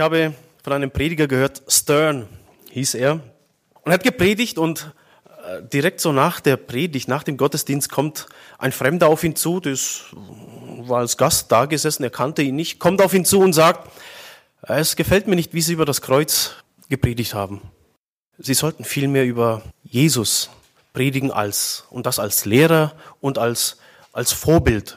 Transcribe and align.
Ich 0.00 0.02
habe 0.02 0.32
von 0.64 0.72
einem 0.72 0.90
Prediger 0.90 1.28
gehört, 1.28 1.60
Stern 1.68 2.26
hieß 2.70 2.94
er, 2.94 3.20
und 3.82 3.84
er 3.84 3.92
hat 3.92 4.02
gepredigt 4.02 4.56
und 4.56 4.94
äh, 5.46 5.62
direkt 5.62 6.00
so 6.00 6.10
nach 6.10 6.40
der 6.40 6.56
Predigt, 6.56 7.06
nach 7.06 7.22
dem 7.22 7.36
Gottesdienst 7.36 7.90
kommt 7.90 8.24
ein 8.56 8.72
Fremder 8.72 9.08
auf 9.08 9.24
ihn 9.24 9.36
zu, 9.36 9.60
das 9.60 10.04
war 10.12 11.00
als 11.00 11.18
Gast 11.18 11.52
da 11.52 11.66
gesessen, 11.66 12.02
er 12.02 12.08
kannte 12.08 12.40
ihn 12.40 12.56
nicht, 12.56 12.78
kommt 12.78 13.02
auf 13.02 13.12
ihn 13.12 13.26
zu 13.26 13.40
und 13.40 13.52
sagt, 13.52 13.90
es 14.62 14.96
gefällt 14.96 15.26
mir 15.26 15.36
nicht, 15.36 15.52
wie 15.52 15.60
Sie 15.60 15.74
über 15.74 15.84
das 15.84 16.00
Kreuz 16.00 16.54
gepredigt 16.88 17.34
haben. 17.34 17.60
Sie 18.38 18.54
sollten 18.54 18.84
vielmehr 18.84 19.26
über 19.26 19.60
Jesus 19.82 20.48
predigen 20.94 21.30
als, 21.30 21.84
und 21.90 22.06
das 22.06 22.18
als 22.18 22.46
Lehrer 22.46 22.94
und 23.20 23.36
als, 23.36 23.76
als 24.14 24.32
Vorbild. 24.32 24.96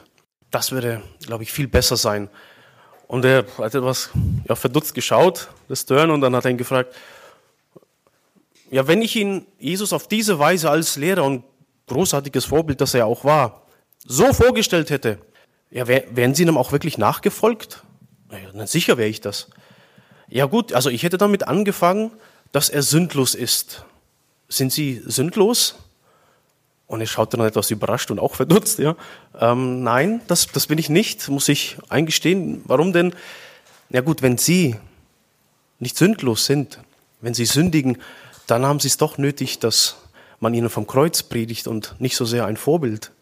Das 0.50 0.72
würde, 0.72 1.02
glaube 1.26 1.42
ich, 1.42 1.52
viel 1.52 1.68
besser 1.68 1.98
sein. 1.98 2.30
Und 3.14 3.24
er 3.24 3.46
hat 3.58 3.76
etwas 3.76 4.10
ja, 4.48 4.56
verdutzt 4.56 4.92
geschaut, 4.92 5.46
das 5.68 5.82
Stern, 5.82 6.10
und 6.10 6.20
dann 6.20 6.34
hat 6.34 6.46
er 6.46 6.50
ihn 6.50 6.56
gefragt, 6.56 6.96
ja, 8.72 8.88
wenn 8.88 9.02
ich 9.02 9.14
ihn, 9.14 9.46
Jesus, 9.56 9.92
auf 9.92 10.08
diese 10.08 10.40
Weise 10.40 10.68
als 10.68 10.96
Lehrer 10.96 11.22
und 11.22 11.44
großartiges 11.86 12.44
Vorbild, 12.46 12.80
das 12.80 12.92
er 12.92 13.06
auch 13.06 13.22
war, 13.22 13.62
so 14.04 14.32
vorgestellt 14.32 14.90
hätte, 14.90 15.18
ja, 15.70 15.86
wären 15.86 16.34
Sie 16.34 16.42
ihm 16.42 16.56
auch 16.56 16.72
wirklich 16.72 16.98
nachgefolgt? 16.98 17.84
Ja, 18.32 18.66
sicher 18.66 18.98
wäre 18.98 19.08
ich 19.08 19.20
das. 19.20 19.48
Ja 20.28 20.46
gut, 20.46 20.72
also 20.72 20.90
ich 20.90 21.04
hätte 21.04 21.16
damit 21.16 21.46
angefangen, 21.46 22.10
dass 22.50 22.68
er 22.68 22.82
sündlos 22.82 23.36
ist. 23.36 23.84
Sind 24.48 24.72
Sie 24.72 25.00
sündlos? 25.06 25.76
Und 26.86 27.00
er 27.00 27.06
schaut 27.06 27.32
dann 27.32 27.40
etwas 27.40 27.70
überrascht 27.70 28.10
und 28.10 28.18
auch 28.18 28.34
verdutzt. 28.34 28.78
Ja? 28.78 28.94
Ähm, 29.38 29.82
nein, 29.82 30.20
das, 30.26 30.48
das 30.48 30.66
bin 30.66 30.78
ich 30.78 30.90
nicht, 30.90 31.28
muss 31.28 31.48
ich 31.48 31.78
eingestehen. 31.88 32.62
Warum 32.66 32.92
denn? 32.92 33.14
Ja 33.90 34.00
gut, 34.00 34.22
wenn 34.22 34.38
Sie 34.38 34.76
nicht 35.78 35.96
sündlos 35.96 36.46
sind, 36.46 36.80
wenn 37.20 37.34
Sie 37.34 37.46
sündigen, 37.46 37.98
dann 38.46 38.66
haben 38.66 38.80
Sie 38.80 38.88
es 38.88 38.96
doch 38.96 39.18
nötig, 39.18 39.58
dass 39.58 39.96
man 40.40 40.52
Ihnen 40.52 40.68
vom 40.68 40.86
Kreuz 40.86 41.22
predigt 41.22 41.66
und 41.66 41.94
nicht 41.98 42.16
so 42.16 42.24
sehr 42.24 42.46
ein 42.46 42.56
Vorbild. 42.56 43.12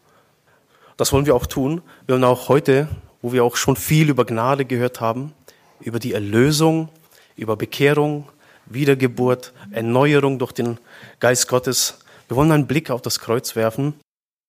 Das 0.97 1.11
wollen 1.13 1.25
wir 1.25 1.35
auch 1.35 1.45
tun. 1.45 1.81
Wir 2.05 2.13
wollen 2.13 2.23
auch 2.23 2.49
heute, 2.49 2.87
wo 3.21 3.31
wir 3.31 3.43
auch 3.43 3.55
schon 3.55 3.75
viel 3.75 4.09
über 4.09 4.25
Gnade 4.25 4.65
gehört 4.65 4.99
haben, 4.99 5.33
über 5.79 5.99
die 5.99 6.13
Erlösung, 6.13 6.89
über 7.35 7.55
Bekehrung, 7.55 8.27
Wiedergeburt, 8.65 9.53
Erneuerung 9.71 10.39
durch 10.39 10.51
den 10.51 10.77
Geist 11.19 11.47
Gottes, 11.47 11.99
wir 12.27 12.37
wollen 12.37 12.51
einen 12.51 12.67
Blick 12.67 12.89
auf 12.89 13.01
das 13.01 13.19
Kreuz 13.19 13.55
werfen, 13.55 13.93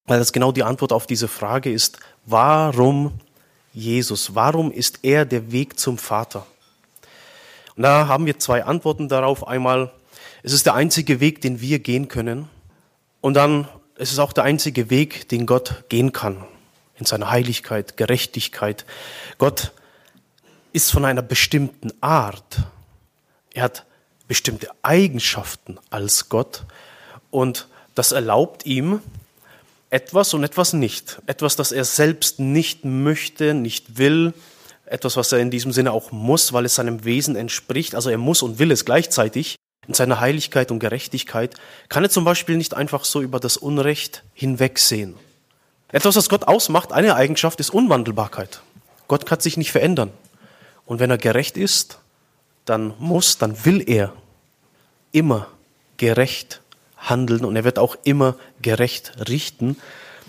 weil 0.06 0.18
das 0.18 0.32
genau 0.32 0.52
die 0.52 0.62
Antwort 0.62 0.92
auf 0.92 1.06
diese 1.06 1.28
Frage 1.28 1.72
ist, 1.72 1.98
warum 2.26 3.18
Jesus? 3.72 4.34
Warum 4.34 4.70
ist 4.70 5.00
er 5.02 5.24
der 5.24 5.50
Weg 5.50 5.78
zum 5.78 5.98
Vater? 5.98 6.46
Und 7.76 7.82
da 7.82 8.06
haben 8.06 8.26
wir 8.26 8.38
zwei 8.38 8.64
Antworten 8.64 9.08
darauf. 9.08 9.46
Einmal, 9.46 9.92
es 10.42 10.52
ist 10.52 10.66
der 10.66 10.74
einzige 10.74 11.20
Weg, 11.20 11.40
den 11.40 11.60
wir 11.60 11.80
gehen 11.80 12.08
können. 12.08 12.48
Und 13.20 13.34
dann, 13.34 13.68
es 13.96 14.12
ist 14.12 14.18
auch 14.18 14.32
der 14.32 14.44
einzige 14.44 14.90
Weg, 14.90 15.28
den 15.28 15.46
Gott 15.46 15.84
gehen 15.88 16.12
kann. 16.12 16.44
In 16.96 17.06
seiner 17.06 17.30
Heiligkeit, 17.30 17.96
Gerechtigkeit. 17.96 18.84
Gott 19.38 19.72
ist 20.72 20.92
von 20.92 21.04
einer 21.04 21.22
bestimmten 21.22 21.92
Art. 22.00 22.58
Er 23.52 23.64
hat 23.64 23.86
bestimmte 24.28 24.68
Eigenschaften 24.82 25.78
als 25.90 26.28
Gott. 26.28 26.64
Und 27.34 27.66
das 27.96 28.12
erlaubt 28.12 28.64
ihm 28.64 29.00
etwas 29.90 30.34
und 30.34 30.44
etwas 30.44 30.72
nicht. 30.72 31.20
Etwas, 31.26 31.56
das 31.56 31.72
er 31.72 31.84
selbst 31.84 32.38
nicht 32.38 32.84
möchte, 32.84 33.54
nicht 33.54 33.98
will. 33.98 34.34
Etwas, 34.86 35.16
was 35.16 35.32
er 35.32 35.40
in 35.40 35.50
diesem 35.50 35.72
Sinne 35.72 35.90
auch 35.90 36.12
muss, 36.12 36.52
weil 36.52 36.64
es 36.64 36.76
seinem 36.76 37.04
Wesen 37.04 37.34
entspricht. 37.34 37.96
Also 37.96 38.08
er 38.08 38.18
muss 38.18 38.42
und 38.42 38.60
will 38.60 38.70
es 38.70 38.84
gleichzeitig. 38.84 39.56
In 39.88 39.94
seiner 39.94 40.20
Heiligkeit 40.20 40.70
und 40.70 40.78
Gerechtigkeit 40.78 41.56
kann 41.88 42.04
er 42.04 42.10
zum 42.10 42.24
Beispiel 42.24 42.56
nicht 42.56 42.74
einfach 42.74 43.04
so 43.04 43.20
über 43.20 43.40
das 43.40 43.56
Unrecht 43.56 44.22
hinwegsehen. 44.32 45.16
Etwas, 45.88 46.14
was 46.14 46.28
Gott 46.28 46.44
ausmacht, 46.44 46.92
eine 46.92 47.16
Eigenschaft 47.16 47.58
ist 47.58 47.70
Unwandelbarkeit. 47.70 48.62
Gott 49.08 49.26
kann 49.26 49.40
sich 49.40 49.56
nicht 49.56 49.72
verändern. 49.72 50.12
Und 50.86 51.00
wenn 51.00 51.10
er 51.10 51.18
gerecht 51.18 51.56
ist, 51.56 51.98
dann 52.64 52.94
muss, 53.00 53.38
dann 53.38 53.64
will 53.64 53.82
er 53.84 54.12
immer 55.10 55.48
gerecht 55.96 56.60
handeln 57.08 57.44
und 57.44 57.56
er 57.56 57.64
wird 57.64 57.78
auch 57.78 57.96
immer 58.04 58.36
gerecht 58.62 59.12
richten. 59.28 59.76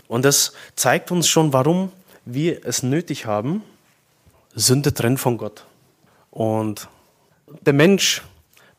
Und 0.08 0.25
das 0.25 0.53
zeigt 0.75 1.12
uns 1.12 1.28
schon, 1.28 1.53
warum 1.53 1.91
wir 2.25 2.66
es 2.66 2.84
nötig 2.84 3.25
haben. 3.25 3.63
Sünde 4.53 4.94
trennt 4.94 5.19
von 5.19 5.38
Gott. 5.38 5.66
Und 6.31 6.88
der 7.66 7.74
Mensch, 7.74 8.22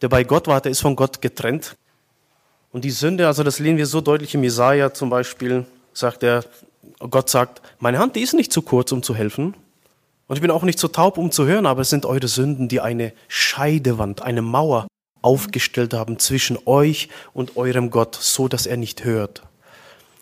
der 0.03 0.09
bei 0.09 0.25
Gott 0.25 0.47
war, 0.47 0.61
der 0.61 0.73
ist 0.73 0.81
von 0.81 0.97
Gott 0.97 1.21
getrennt. 1.21 1.77
Und 2.73 2.85
die 2.85 2.91
Sünde, 2.91 3.27
also 3.27 3.43
das 3.43 3.59
lehnen 3.59 3.79
wir 3.79 3.87
so 3.87 4.01
deutlich 4.01 4.35
im 4.35 4.43
Jesaja 4.43 4.93
zum 4.93 5.11
Beispiel, 5.11 5.67
sagt 5.93 6.23
er, 6.23 6.45
Gott 6.99 7.31
sagt, 7.31 7.63
meine 7.79 7.99
Hand, 7.99 8.17
die 8.17 8.21
ist 8.21 8.35
nicht 8.35 8.53
zu 8.53 8.63
kurz, 8.63 8.93
um 8.93 9.03
zu 9.03 9.15
helfen. 9.15 9.55
Und 10.29 10.37
ich 10.37 10.43
bin 10.43 10.51
auch 10.51 10.63
nicht 10.63 10.79
zu 10.79 10.89
taub, 10.89 11.19
um 11.19 11.31
zu 11.31 11.47
hören, 11.47 11.67
aber 11.67 11.83
es 11.83 11.91
sind 11.91 12.05
eure 12.05 12.29
Sünden, 12.29 12.69
die 12.69 12.81
eine 12.81 13.13
Scheidewand, 13.29 14.23
eine 14.23 14.43
Mauer 14.43 14.87
aufgestellt 15.27 15.93
haben 15.93 16.21
zwischen 16.21 16.57
euch 16.67 17.09
und 17.35 17.57
eurem 17.57 17.91
Gott, 17.91 18.15
so 18.15 18.47
dass 18.47 18.67
er 18.67 18.77
nicht 18.77 19.05
hört. 19.05 19.43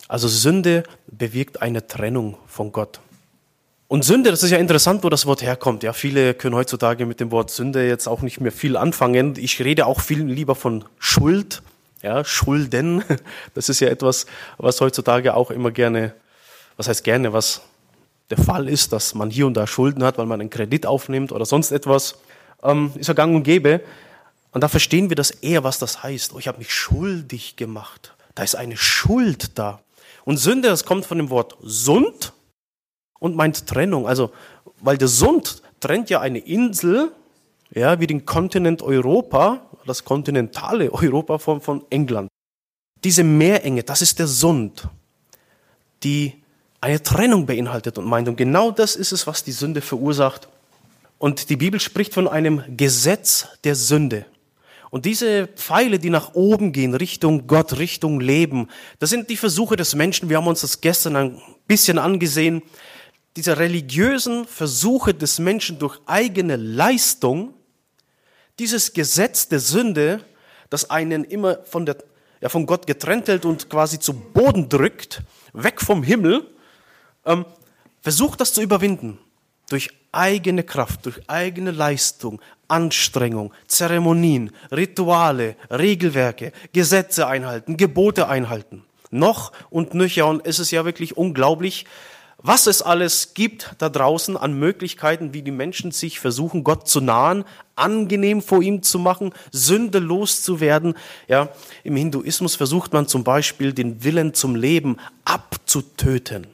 Also 0.09 0.29
Sünde 0.29 0.83
bewirkt 1.07 1.61
eine 1.61 1.87
Trennung 1.87 2.39
von 2.47 2.73
Gott. 2.73 3.01
Und 3.87 4.03
Sünde, 4.03 4.31
das 4.31 4.43
ist 4.43 4.51
ja 4.51 4.57
interessant, 4.57 5.05
wo 5.05 5.11
das 5.11 5.27
Wort 5.27 5.43
herkommt. 5.43 5.83
Ja, 5.83 5.93
viele 5.93 6.33
können 6.33 6.55
heutzutage 6.55 7.05
mit 7.05 7.21
dem 7.21 7.31
Wort 7.31 7.51
Sünde 7.51 7.87
jetzt 7.87 8.07
auch 8.07 8.23
nicht 8.23 8.41
mehr 8.41 8.51
viel 8.51 8.79
anfangen. 8.79 9.35
Ich 9.37 9.63
rede 9.63 9.85
auch 9.85 10.01
viel 10.01 10.23
lieber 10.25 10.55
von 10.55 10.87
Schuld, 10.99 11.63
ja, 12.03 12.25
Schulden. 12.25 13.05
Das 13.55 13.69
ist 13.69 13.81
ja 13.81 13.89
etwas, 13.89 14.25
was 14.57 14.81
heutzutage 14.81 15.35
auch 15.35 15.51
immer 15.51 15.71
gerne, 15.71 16.15
was 16.79 16.89
heißt 16.89 17.05
gerne, 17.05 17.35
was 17.35 17.61
der 18.31 18.39
Fall 18.39 18.71
ist, 18.71 18.93
dass 18.95 19.15
man 19.15 19.29
hier 19.29 19.47
und 19.47 19.55
da 19.55 19.67
Schulden 19.67 20.03
hat, 20.03 20.17
weil 20.17 20.27
man 20.27 20.41
einen 20.41 20.51
Kredit 20.51 20.87
aufnimmt 20.87 21.31
oder 21.31 21.45
sonst 21.45 21.73
etwas. 21.73 22.17
Ähm, 22.63 22.93
ist 22.95 23.09
ja 23.09 23.15
gang 23.15 23.37
und 23.37 23.43
gäbe. 23.43 23.83
Und 24.55 24.63
da 24.63 24.69
verstehen 24.69 25.09
wir 25.11 25.17
das 25.17 25.33
eher, 25.33 25.65
was 25.65 25.81
das 25.81 26.05
heißt. 26.05 26.33
Oh, 26.33 26.39
ich 26.39 26.47
habe 26.47 26.59
mich 26.59 26.73
schuldig 26.73 27.57
gemacht. 27.57 28.15
Da 28.37 28.45
ist 28.45 28.55
eine 28.55 28.77
Schuld 28.77 29.59
da. 29.59 29.81
Und 30.25 30.37
Sünde, 30.37 30.69
das 30.69 30.85
kommt 30.85 31.07
von 31.07 31.19
dem 31.19 31.29
Wort 31.29 31.57
Sund 31.61 32.33
und 33.19 33.35
meint 33.35 33.67
Trennung. 33.67 34.07
Also, 34.07 34.33
weil 34.81 34.97
der 34.97 35.09
Sund 35.09 35.61
trennt 35.81 36.09
ja 36.09 36.21
eine 36.21 36.39
Insel, 36.39 37.11
ja, 37.73 37.99
wie 37.99 38.07
den 38.07 38.25
Kontinent 38.27 38.81
Europa, 38.81 39.67
das 39.87 40.05
kontinentale 40.05 40.93
Europa 40.93 41.39
von, 41.39 41.61
von 41.61 41.85
England. 41.91 42.29
Diese 43.03 43.25
Meerenge, 43.25 43.83
das 43.83 44.03
ist 44.03 44.21
der 44.21 44.29
Sund, 44.29 44.89
die 46.05 46.33
eine 46.81 47.03
Trennung 47.03 47.45
beinhaltet 47.45 47.99
und 47.99 48.05
meint. 48.05 48.29
Und 48.29 48.37
genau 48.37 48.71
das 48.71 48.95
ist 48.95 49.11
es, 49.11 49.27
was 49.27 49.43
die 49.43 49.53
Sünde 49.53 49.81
verursacht. 49.81 50.47
Und 51.19 51.51
die 51.51 51.57
Bibel 51.57 51.81
spricht 51.81 52.15
von 52.15 52.29
einem 52.29 52.63
Gesetz 52.77 53.49
der 53.65 53.75
Sünde. 53.75 54.27
Und 54.95 55.07
diese 55.07 55.49
Pfeile, 55.49 55.99
die 55.99 56.09
nach 56.09 56.35
oben 56.35 56.71
gehen, 56.71 56.95
Richtung 56.95 57.49
Gott, 57.49 57.79
Richtung 57.79 58.21
Leben, 58.21 58.69
das 59.01 59.11
sind 59.11 59.29
die 59.29 59.37
Versuche 59.37 59.75
des 59.75 59.97
Menschen. 59.97 60.29
Wir 60.29 60.37
haben 60.37 60.47
uns 60.47 60.61
das 60.61 60.81
gestern 60.81 61.17
ein 61.17 61.43
bisschen 61.67 61.99
angesehen. 61.99 62.63
Diese 63.35 63.59
religiösen 63.59 64.45
Versuche 64.45 65.13
des 65.13 65.41
Menschen 65.41 65.81
durch 65.81 65.99
eigene 66.07 66.55
Leistung, 66.55 67.55
dieses 68.61 68.93
Gesetz 68.93 69.49
der 69.49 69.59
Sünde, 69.59 70.21
das 70.71 70.91
einen 70.91 71.25
immer 71.25 71.65
von, 71.65 71.87
der, 71.87 71.97
ja, 72.41 72.49
von 72.49 72.65
Gott 72.65 72.87
getrennt 72.87 73.27
hält 73.27 73.45
und 73.45 73.69
quasi 73.69 73.99
zu 73.99 74.13
Boden 74.13 74.69
drückt, 74.69 75.23
weg 75.55 75.81
vom 75.81 76.05
Himmel, 76.05 76.47
ähm, 77.25 77.45
versucht 78.01 78.41
das 78.41 78.53
zu 78.53 78.63
überwinden. 78.63 79.19
Durch 79.71 79.89
eigene 80.13 80.63
Kraft, 80.63 81.05
durch 81.07 81.21
eigene 81.29 81.73
Leistung, 81.73 82.41
Anstrengung, 82.69 83.53
Zeremonien, 83.67 84.51
Rituale, 84.71 85.57
Regelwerke, 85.71 86.53
Gesetze 86.73 87.27
einhalten, 87.27 87.77
Gebote 87.77 88.29
einhalten. 88.29 88.85
Noch 89.11 89.53
und 89.71 89.95
nöcher, 89.95 90.27
und 90.27 90.47
es 90.47 90.59
ist 90.59 90.71
ja 90.71 90.85
wirklich 90.85 91.17
unglaublich, 91.17 91.87
was 92.47 92.67
es 92.67 92.83
alles 92.83 93.33
gibt 93.33 93.75
da 93.79 93.89
draußen 93.89 94.37
an 94.37 94.59
Möglichkeiten, 94.59 95.33
wie 95.33 95.41
die 95.41 95.51
Menschen 95.51 95.93
sich 95.93 96.21
versuchen, 96.21 96.63
Gott 96.63 96.87
zu 96.87 97.01
nahen, 97.01 97.45
angenehm 97.75 98.43
vor 98.43 98.63
ihm 98.63 98.83
zu 98.83 98.99
machen, 98.99 99.33
sündelos 99.51 100.43
zu 100.43 100.61
werden. 100.61 100.95
Ja, 101.27 101.49
im 101.85 101.97
Hinduismus 101.97 102.55
versucht 102.55 102.93
man 102.93 103.09
zum 103.09 103.25
Beispiel 103.25 103.73
den 103.73 104.05
Willen 104.05 104.35
zum 104.35 104.57
Leben 104.57 104.99
abzutöten. 105.25 106.47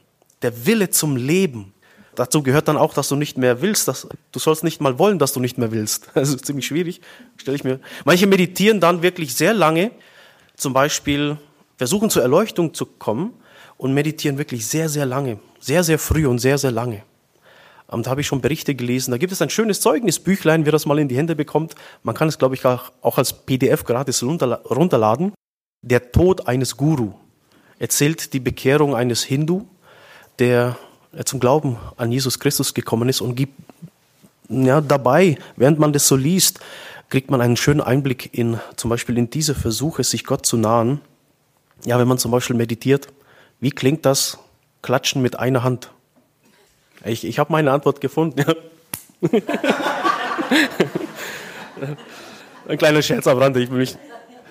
Der 0.42 0.64
Wille 0.64 0.90
zum 0.90 1.16
Leben 1.16 1.74
Dazu 2.20 2.42
gehört 2.42 2.68
dann 2.68 2.76
auch, 2.76 2.92
dass 2.92 3.08
du 3.08 3.16
nicht 3.16 3.38
mehr 3.38 3.62
willst. 3.62 3.88
Dass, 3.88 4.06
du 4.30 4.38
sollst 4.38 4.62
nicht 4.62 4.82
mal 4.82 4.98
wollen, 4.98 5.18
dass 5.18 5.32
du 5.32 5.40
nicht 5.40 5.56
mehr 5.56 5.72
willst. 5.72 6.08
Ist 6.14 6.44
ziemlich 6.44 6.66
schwierig, 6.66 7.00
stelle 7.38 7.54
ich 7.54 7.64
mir. 7.64 7.80
Manche 8.04 8.26
meditieren 8.26 8.78
dann 8.78 9.02
wirklich 9.02 9.34
sehr 9.34 9.54
lange, 9.54 9.90
zum 10.54 10.74
Beispiel 10.74 11.38
versuchen 11.78 12.10
zur 12.10 12.20
Erleuchtung 12.20 12.74
zu 12.74 12.84
kommen 12.84 13.32
und 13.78 13.94
meditieren 13.94 14.36
wirklich 14.36 14.66
sehr, 14.66 14.90
sehr 14.90 15.06
lange, 15.06 15.38
sehr, 15.60 15.82
sehr 15.82 15.98
früh 15.98 16.26
und 16.26 16.40
sehr, 16.40 16.58
sehr 16.58 16.72
lange. 16.72 17.04
Ähm, 17.90 18.02
da 18.02 18.10
habe 18.10 18.20
ich 18.20 18.26
schon 18.26 18.42
Berichte 18.42 18.74
gelesen. 18.74 19.12
Da 19.12 19.16
gibt 19.16 19.32
es 19.32 19.40
ein 19.40 19.48
schönes 19.48 19.80
Zeugnisbüchlein, 19.80 20.66
wer 20.66 20.72
das 20.72 20.84
mal 20.84 20.98
in 20.98 21.08
die 21.08 21.16
Hände 21.16 21.34
bekommt. 21.34 21.74
Man 22.02 22.14
kann 22.14 22.28
es, 22.28 22.36
glaube 22.36 22.54
ich, 22.54 22.66
auch 22.66 23.16
als 23.16 23.32
PDF 23.32 23.84
gratis 23.84 24.22
runterladen. 24.22 25.32
Der 25.80 26.12
Tod 26.12 26.48
eines 26.48 26.76
Guru 26.76 27.14
erzählt 27.78 28.34
die 28.34 28.40
Bekehrung 28.40 28.94
eines 28.94 29.22
Hindu, 29.24 29.66
der 30.38 30.76
zum 31.24 31.40
Glauben 31.40 31.76
an 31.96 32.12
Jesus 32.12 32.38
Christus 32.38 32.74
gekommen 32.74 33.08
ist 33.08 33.20
und 33.20 33.34
gibt 33.34 33.54
ja, 34.48 34.80
dabei, 34.80 35.38
während 35.56 35.78
man 35.78 35.92
das 35.92 36.06
so 36.08 36.16
liest, 36.16 36.60
kriegt 37.08 37.30
man 37.30 37.40
einen 37.40 37.56
schönen 37.56 37.80
Einblick 37.80 38.30
in 38.32 38.60
zum 38.76 38.90
Beispiel 38.90 39.18
in 39.18 39.30
diese 39.30 39.54
Versuche, 39.54 40.04
sich 40.04 40.24
Gott 40.24 40.46
zu 40.46 40.56
nahen. 40.56 41.00
Ja, 41.84 41.98
wenn 41.98 42.08
man 42.08 42.18
zum 42.18 42.30
Beispiel 42.30 42.56
meditiert, 42.56 43.08
wie 43.60 43.70
klingt 43.70 44.06
das 44.06 44.38
Klatschen 44.82 45.22
mit 45.22 45.38
einer 45.38 45.62
Hand? 45.62 45.90
Ich, 47.04 47.24
ich 47.24 47.38
habe 47.38 47.52
meine 47.52 47.72
Antwort 47.72 48.00
gefunden. 48.00 48.44
Ein 52.68 52.78
kleiner 52.78 53.02
Scherz 53.02 53.26
am 53.26 53.38
Rande, 53.38 53.60
ich 53.60 53.70
will 53.70 53.78
mich 53.78 53.96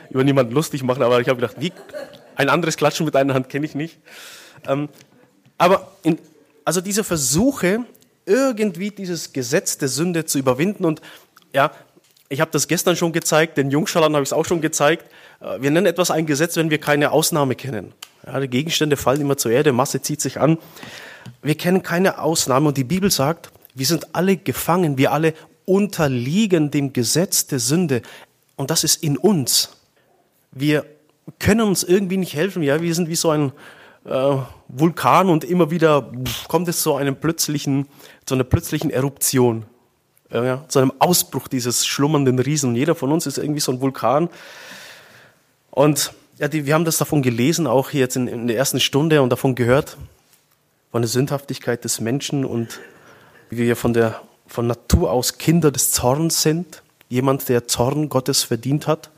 über 0.09 0.23
niemanden 0.23 0.53
lustig 0.53 0.83
machen, 0.83 1.03
aber 1.03 1.21
ich 1.21 1.29
habe 1.29 1.39
gedacht, 1.39 1.57
wie, 1.59 1.71
ein 2.35 2.49
anderes 2.49 2.77
Klatschen 2.77 3.05
mit 3.05 3.15
einer 3.15 3.33
Hand 3.33 3.49
kenne 3.49 3.65
ich 3.65 3.75
nicht. 3.75 3.99
Ähm, 4.67 4.89
aber 5.57 5.91
in, 6.03 6.17
also 6.69 6.81
diese 6.81 7.03
Versuche, 7.03 7.79
irgendwie 8.27 8.91
dieses 8.91 9.33
Gesetz 9.33 9.79
der 9.79 9.87
Sünde 9.87 10.25
zu 10.25 10.37
überwinden 10.37 10.85
und 10.85 11.01
ja, 11.51 11.71
ich 12.29 12.41
habe 12.41 12.51
das 12.51 12.67
gestern 12.67 12.95
schon 12.95 13.11
gezeigt, 13.11 13.57
den 13.57 13.71
Jungschalern 13.71 14.13
habe 14.13 14.21
ich 14.21 14.29
es 14.29 14.33
auch 14.33 14.45
schon 14.45 14.61
gezeigt. 14.61 15.09
Äh, 15.41 15.63
wir 15.63 15.71
nennen 15.71 15.87
etwas 15.87 16.11
ein 16.11 16.27
Gesetz, 16.27 16.57
wenn 16.57 16.69
wir 16.69 16.77
keine 16.79 17.09
Ausnahme 17.09 17.55
kennen. 17.55 17.91
Ja, 18.23 18.39
die 18.39 18.47
Gegenstände 18.47 18.97
fallen 18.97 19.19
immer 19.19 19.35
zur 19.35 19.51
Erde, 19.51 19.71
Masse 19.71 20.03
zieht 20.03 20.21
sich 20.21 20.39
an. 20.39 20.59
Wir 21.41 21.55
kennen 21.55 21.81
keine 21.81 22.21
Ausnahme 22.21 22.67
und 22.67 22.77
die 22.77 22.83
Bibel 22.83 23.09
sagt, 23.09 23.49
wir 23.73 23.87
sind 23.87 24.13
alle 24.13 24.37
gefangen, 24.37 24.99
wir 24.99 25.11
alle 25.11 25.33
unterliegen 25.65 26.69
dem 26.69 26.93
Gesetz 26.93 27.47
der 27.47 27.57
Sünde 27.57 28.03
und 28.57 28.69
das 28.69 28.83
ist 28.83 29.01
in 29.01 29.17
uns. 29.17 29.69
Wir 30.51 30.85
können 31.39 31.61
uns 31.61 31.81
irgendwie 31.81 32.17
nicht 32.17 32.35
helfen, 32.35 32.61
ja, 32.61 32.79
wir 32.79 32.93
sind 32.93 33.09
wie 33.09 33.15
so 33.15 33.31
ein 33.31 33.53
äh, 34.05 34.35
Vulkan 34.69 35.29
und 35.29 35.43
immer 35.43 35.71
wieder 35.71 36.11
kommt 36.47 36.67
es 36.67 36.81
zu 36.81 36.95
einem 36.95 37.15
plötzlichen, 37.15 37.87
zu 38.25 38.35
einer 38.35 38.43
plötzlichen 38.43 38.91
Eruption, 38.91 39.65
ja, 40.31 40.63
zu 40.67 40.79
einem 40.79 40.93
Ausbruch 40.99 41.47
dieses 41.47 41.85
schlummernden 41.85 42.39
Riesen. 42.39 42.69
Und 42.69 42.75
jeder 42.75 42.95
von 42.95 43.11
uns 43.11 43.25
ist 43.25 43.37
irgendwie 43.37 43.59
so 43.59 43.71
ein 43.71 43.81
Vulkan. 43.81 44.29
Und 45.71 46.13
ja, 46.37 46.47
die, 46.47 46.65
wir 46.65 46.75
haben 46.75 46.85
das 46.85 46.97
davon 46.97 47.21
gelesen, 47.21 47.67
auch 47.67 47.91
jetzt 47.91 48.15
in, 48.15 48.27
in 48.27 48.47
der 48.47 48.57
ersten 48.57 48.79
Stunde 48.79 49.21
und 49.21 49.29
davon 49.31 49.55
gehört, 49.55 49.97
von 50.91 51.01
der 51.01 51.09
Sündhaftigkeit 51.09 51.83
des 51.83 51.99
Menschen 51.99 52.45
und 52.45 52.79
wie 53.49 53.57
wir 53.57 53.75
von 53.75 53.93
der 53.93 54.21
von 54.49 54.67
Natur 54.67 55.11
aus 55.11 55.37
Kinder 55.37 55.71
des 55.71 55.91
Zorns 55.91 56.41
sind, 56.41 56.81
jemand, 57.07 57.47
der 57.49 57.67
Zorn 57.67 58.09
Gottes 58.09 58.43
verdient 58.43 58.87
hat, 58.87 59.11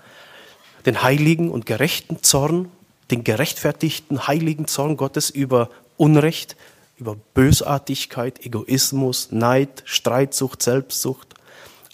den 0.86 1.02
heiligen 1.02 1.50
und 1.50 1.66
gerechten 1.66 2.22
Zorn, 2.22 2.70
den 3.12 3.24
gerechtfertigten 3.24 4.28
heiligen 4.28 4.68
Zorn 4.68 4.98
Gottes 4.98 5.30
über 5.30 5.70
Unrecht, 5.98 6.56
über 6.98 7.16
Bösartigkeit, 7.34 8.46
Egoismus, 8.46 9.32
Neid, 9.32 9.84
Streitsucht, 9.86 10.64
Selbstsucht, 10.64 11.36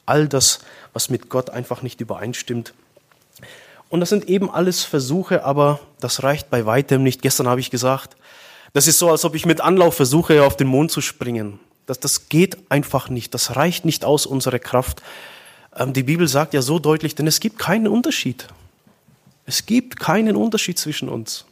all 0.05 0.27
das, 0.27 0.59
was 0.93 1.09
mit 1.09 1.29
Gott 1.29 1.49
einfach 1.49 1.81
nicht 1.81 2.01
übereinstimmt. 2.01 2.73
Und 3.89 4.01
das 4.01 4.09
sind 4.09 4.27
eben 4.27 4.49
alles 4.49 4.83
Versuche, 4.83 5.45
aber 5.45 5.79
das 5.99 6.23
reicht 6.23 6.49
bei 6.49 6.65
weitem 6.65 7.03
nicht. 7.03 7.21
Gestern 7.21 7.47
habe 7.47 7.59
ich 7.59 7.71
gesagt, 7.71 8.17
das 8.73 8.87
ist 8.87 8.99
so, 8.99 9.09
als 9.09 9.23
ob 9.23 9.33
ich 9.33 9.45
mit 9.45 9.61
Anlauf 9.61 9.95
versuche, 9.95 10.43
auf 10.43 10.57
den 10.57 10.67
Mond 10.67 10.91
zu 10.91 11.01
springen. 11.01 11.59
Das, 11.85 11.99
das 11.99 12.27
geht 12.27 12.57
einfach 12.69 13.09
nicht. 13.09 13.33
Das 13.33 13.55
reicht 13.55 13.85
nicht 13.85 14.03
aus, 14.03 14.25
unsere 14.25 14.59
Kraft. 14.59 15.01
Ähm, 15.75 15.93
die 15.93 16.03
Bibel 16.03 16.27
sagt 16.27 16.53
ja 16.53 16.61
so 16.61 16.79
deutlich, 16.79 17.15
denn 17.15 17.27
es 17.27 17.39
gibt 17.39 17.59
keinen 17.59 17.87
Unterschied. 17.87 18.47
Es 19.47 19.65
gibt 19.65 19.97
keinen 19.97 20.35
Unterschied 20.35 20.77
zwischen 20.77 21.07
uns. 21.07 21.45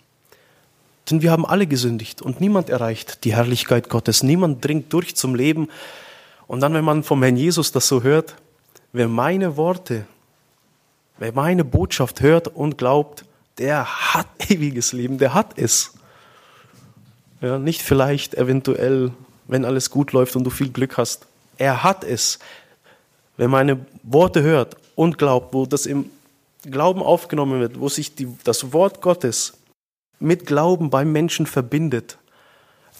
Denn 1.09 1.21
wir 1.21 1.31
haben 1.31 1.45
alle 1.45 1.65
gesündigt 1.65 2.21
und 2.21 2.42
niemand 2.42 2.69
erreicht 2.69 3.24
die 3.24 3.33
Herrlichkeit 3.33 3.89
Gottes. 3.89 4.21
Niemand 4.21 4.63
dringt 4.65 4.92
durch 4.92 5.15
zum 5.15 5.33
Leben. 5.33 5.69
Und 6.45 6.59
dann, 6.59 6.74
wenn 6.74 6.83
man 6.83 7.03
vom 7.03 7.24
Herrn 7.24 7.38
Jesus 7.38 7.71
das 7.71 7.88
so 7.88 8.03
hört, 8.03 8.36
wer 8.92 9.07
meine 9.07 9.56
Worte, 9.56 10.06
wer 11.18 11.31
meine 11.31 11.63
Botschaft 11.63 12.19
hört 12.19 12.50
und 12.50 12.77
glaubt, 12.77 13.24
der 13.59 14.13
hat 14.13 14.27
ewiges 14.50 14.91
Leben, 14.91 15.18
der 15.18 15.33
hat 15.33 15.57
es. 15.57 15.94
Ja, 17.39 17.59
nicht 17.59 17.81
vielleicht, 17.81 18.33
eventuell, 18.33 19.12
wenn 19.48 19.63
alles 19.63 19.89
gut 19.89 20.12
läuft 20.12 20.36
und 20.36 20.44
du 20.44 20.50
viel 20.50 20.69
Glück 20.69 20.98
hast. 20.98 21.27
Er 21.57 21.83
hat 21.83 22.03
es. 22.03 22.39
Wer 23.38 23.48
meine 23.48 23.86
Worte 24.03 24.41
hört 24.41 24.75
und 24.95 25.18
glaubt, 25.18 25.53
wo 25.53 25.65
das 25.65 25.86
im 25.86 26.09
Glauben 26.71 27.01
aufgenommen 27.01 27.59
wird, 27.59 27.79
wo 27.79 27.89
sich 27.89 28.15
die, 28.15 28.27
das 28.44 28.73
Wort 28.73 29.01
Gottes 29.01 29.53
mit 30.19 30.45
Glauben 30.45 30.89
beim 30.89 31.12
Menschen 31.12 31.45
verbindet, 31.45 32.17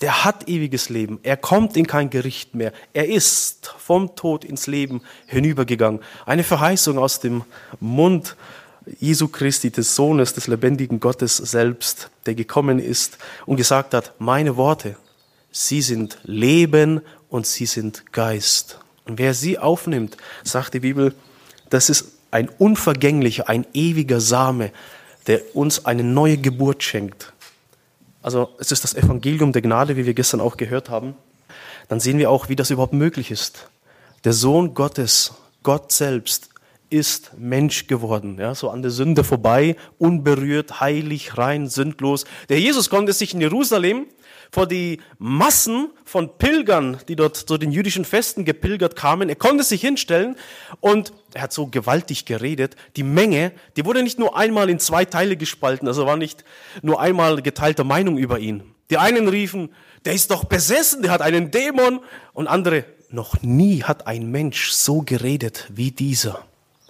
der 0.02 0.26
hat 0.26 0.50
ewiges 0.50 0.90
Leben. 0.90 1.20
Er 1.24 1.38
kommt 1.38 1.78
in 1.78 1.88
kein 1.88 2.10
Gericht 2.10 2.54
mehr. 2.54 2.74
Er 2.94 3.08
ist 3.08 3.74
vom 3.78 4.16
Tod 4.16 4.44
ins 4.44 4.68
Leben 4.68 5.02
hinübergegangen. 5.26 6.02
Eine 6.26 6.44
Verheißung 6.44 6.98
aus 6.98 7.20
dem 7.22 7.44
Mund 7.80 8.36
Jesu 9.00 9.28
Christi, 9.30 9.72
des 9.72 9.96
Sohnes, 9.96 10.34
des 10.34 10.48
lebendigen 10.48 11.00
Gottes 11.00 11.38
selbst, 11.38 12.12
der 12.26 12.36
gekommen 12.36 12.80
ist 12.80 13.18
und 13.46 13.56
gesagt 13.56 13.94
hat, 13.94 14.14
meine 14.20 14.58
Worte, 14.58 14.96
sie 15.52 15.82
sind 15.82 16.20
Leben 16.24 17.02
und 17.30 17.48
sie 17.48 17.66
sind 17.66 18.12
Geist. 18.12 18.80
Und 19.06 19.18
wer 19.18 19.34
sie 19.34 19.58
aufnimmt, 19.58 20.18
sagt 20.44 20.74
die 20.76 20.82
Bibel, 20.82 21.16
das 21.70 21.90
ist 21.90 22.15
ein 22.36 22.50
unvergänglicher, 22.50 23.48
ein 23.48 23.66
ewiger 23.74 24.20
Same, 24.20 24.72
der 25.28 25.56
uns 25.56 25.86
eine 25.86 26.04
neue 26.04 26.38
Geburt 26.38 26.84
schenkt. 26.84 27.32
Also 28.22 28.50
es 28.60 28.74
ist 28.74 28.84
das 28.84 28.94
Evangelium 28.94 29.54
der 29.54 29.62
Gnade, 29.62 29.96
wie 29.96 30.06
wir 30.06 30.14
gestern 30.14 30.42
auch 30.42 30.58
gehört 30.58 30.90
haben. 30.90 31.16
Dann 31.88 32.02
sehen 32.02 32.18
wir 32.18 32.30
auch, 32.30 32.50
wie 32.50 32.58
das 32.58 32.72
überhaupt 32.72 32.92
möglich 32.92 33.32
ist. 33.32 33.70
Der 34.26 34.34
Sohn 34.34 34.74
Gottes, 34.74 35.34
Gott 35.64 35.94
selbst, 35.94 36.50
ist 36.90 37.32
Mensch 37.38 37.88
geworden, 37.88 38.38
ja, 38.40 38.56
so 38.56 38.70
an 38.70 38.82
der 38.82 38.92
Sünde 38.92 39.24
vorbei, 39.24 39.76
unberührt, 39.98 40.80
heilig, 40.80 41.38
rein, 41.38 41.68
sündlos. 41.68 42.26
Der 42.50 42.60
Jesus 42.60 42.90
konnte 42.90 43.14
sich 43.14 43.34
in 43.34 43.42
Jerusalem 43.42 44.08
vor 44.52 44.68
die 44.68 45.02
Massen 45.18 45.90
von 46.06 46.38
Pilgern, 46.38 46.98
die 47.08 47.16
dort 47.16 47.36
zu 47.36 47.58
den 47.58 47.72
jüdischen 47.72 48.06
Festen 48.06 48.46
gepilgert 48.46 48.96
kamen. 48.96 49.30
Er 49.30 49.36
konnte 49.36 49.64
sich 49.64 49.82
hinstellen 49.82 50.36
und 50.80 51.14
er 51.34 51.44
hat 51.44 51.54
so 51.54 51.68
gewaltig 51.68 52.26
geredet. 52.26 52.76
Die 52.96 53.04
Menge, 53.04 53.52
die 53.76 53.86
wurde 53.86 54.04
nicht 54.04 54.20
nur 54.20 54.38
einmal 54.38 54.70
in 54.70 54.80
zwei 54.80 55.06
Teile 55.06 55.36
gespalten, 55.36 55.88
also 55.88 56.06
war 56.06 56.18
nicht 56.18 56.46
nur 56.82 57.02
einmal 57.02 57.42
geteilte 57.42 57.84
Meinung 57.84 58.18
über 58.18 58.40
ihn. 58.40 58.64
Die 58.90 58.98
einen 58.98 59.28
riefen, 59.28 59.70
der 60.06 60.14
ist 60.14 60.30
doch 60.30 60.44
besessen, 60.46 61.02
der 61.02 61.12
hat 61.12 61.22
einen 61.22 61.52
Dämon. 61.52 62.02
Und 62.34 62.48
andere, 62.48 62.86
noch 63.10 63.42
nie 63.42 63.84
hat 63.84 64.08
ein 64.08 64.30
Mensch 64.30 64.72
so 64.72 65.02
geredet 65.02 65.68
wie 65.74 65.92
dieser. 65.92 66.46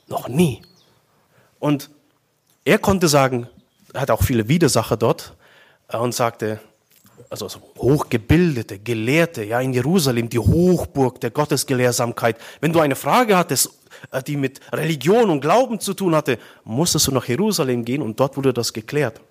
Noch 0.08 0.28
nie. 0.28 0.62
Und 1.60 1.90
er 2.64 2.80
konnte 2.80 3.08
sagen, 3.08 3.48
er 3.94 4.02
hat 4.02 4.12
auch 4.12 4.24
viele 4.24 4.48
Widersacher 4.48 4.98
dort 4.98 5.34
äh, 5.88 5.98
und 5.98 6.14
sagte, 6.14 6.60
also 7.30 7.48
hochgebildete, 7.78 8.80
Gelehrte, 8.80 9.44
ja, 9.44 9.60
in 9.62 9.74
Jerusalem, 9.74 10.30
die 10.30 10.40
Hochburg 10.40 11.20
der 11.22 11.32
Gottesgelehrsamkeit. 11.32 12.38
Wenn 12.62 12.74
du 12.74 12.80
eine 12.80 12.96
Frage 12.96 13.38
hattest, 13.38 13.70
äh, 14.12 14.22
die 14.22 14.38
mit 14.38 14.60
Religion 14.72 15.30
und 15.30 15.42
Glauben 15.42 15.80
zu 15.80 15.94
tun 15.94 16.16
hatte, 16.16 16.38
musstest 16.64 17.08
du 17.08 17.12
nach 17.12 17.26
Jerusalem 17.26 17.86
gehen 17.86 18.02
und 18.02 18.20
dort 18.20 18.38
wurde 18.38 18.54
das 18.54 18.74
geklärt. 18.74 19.22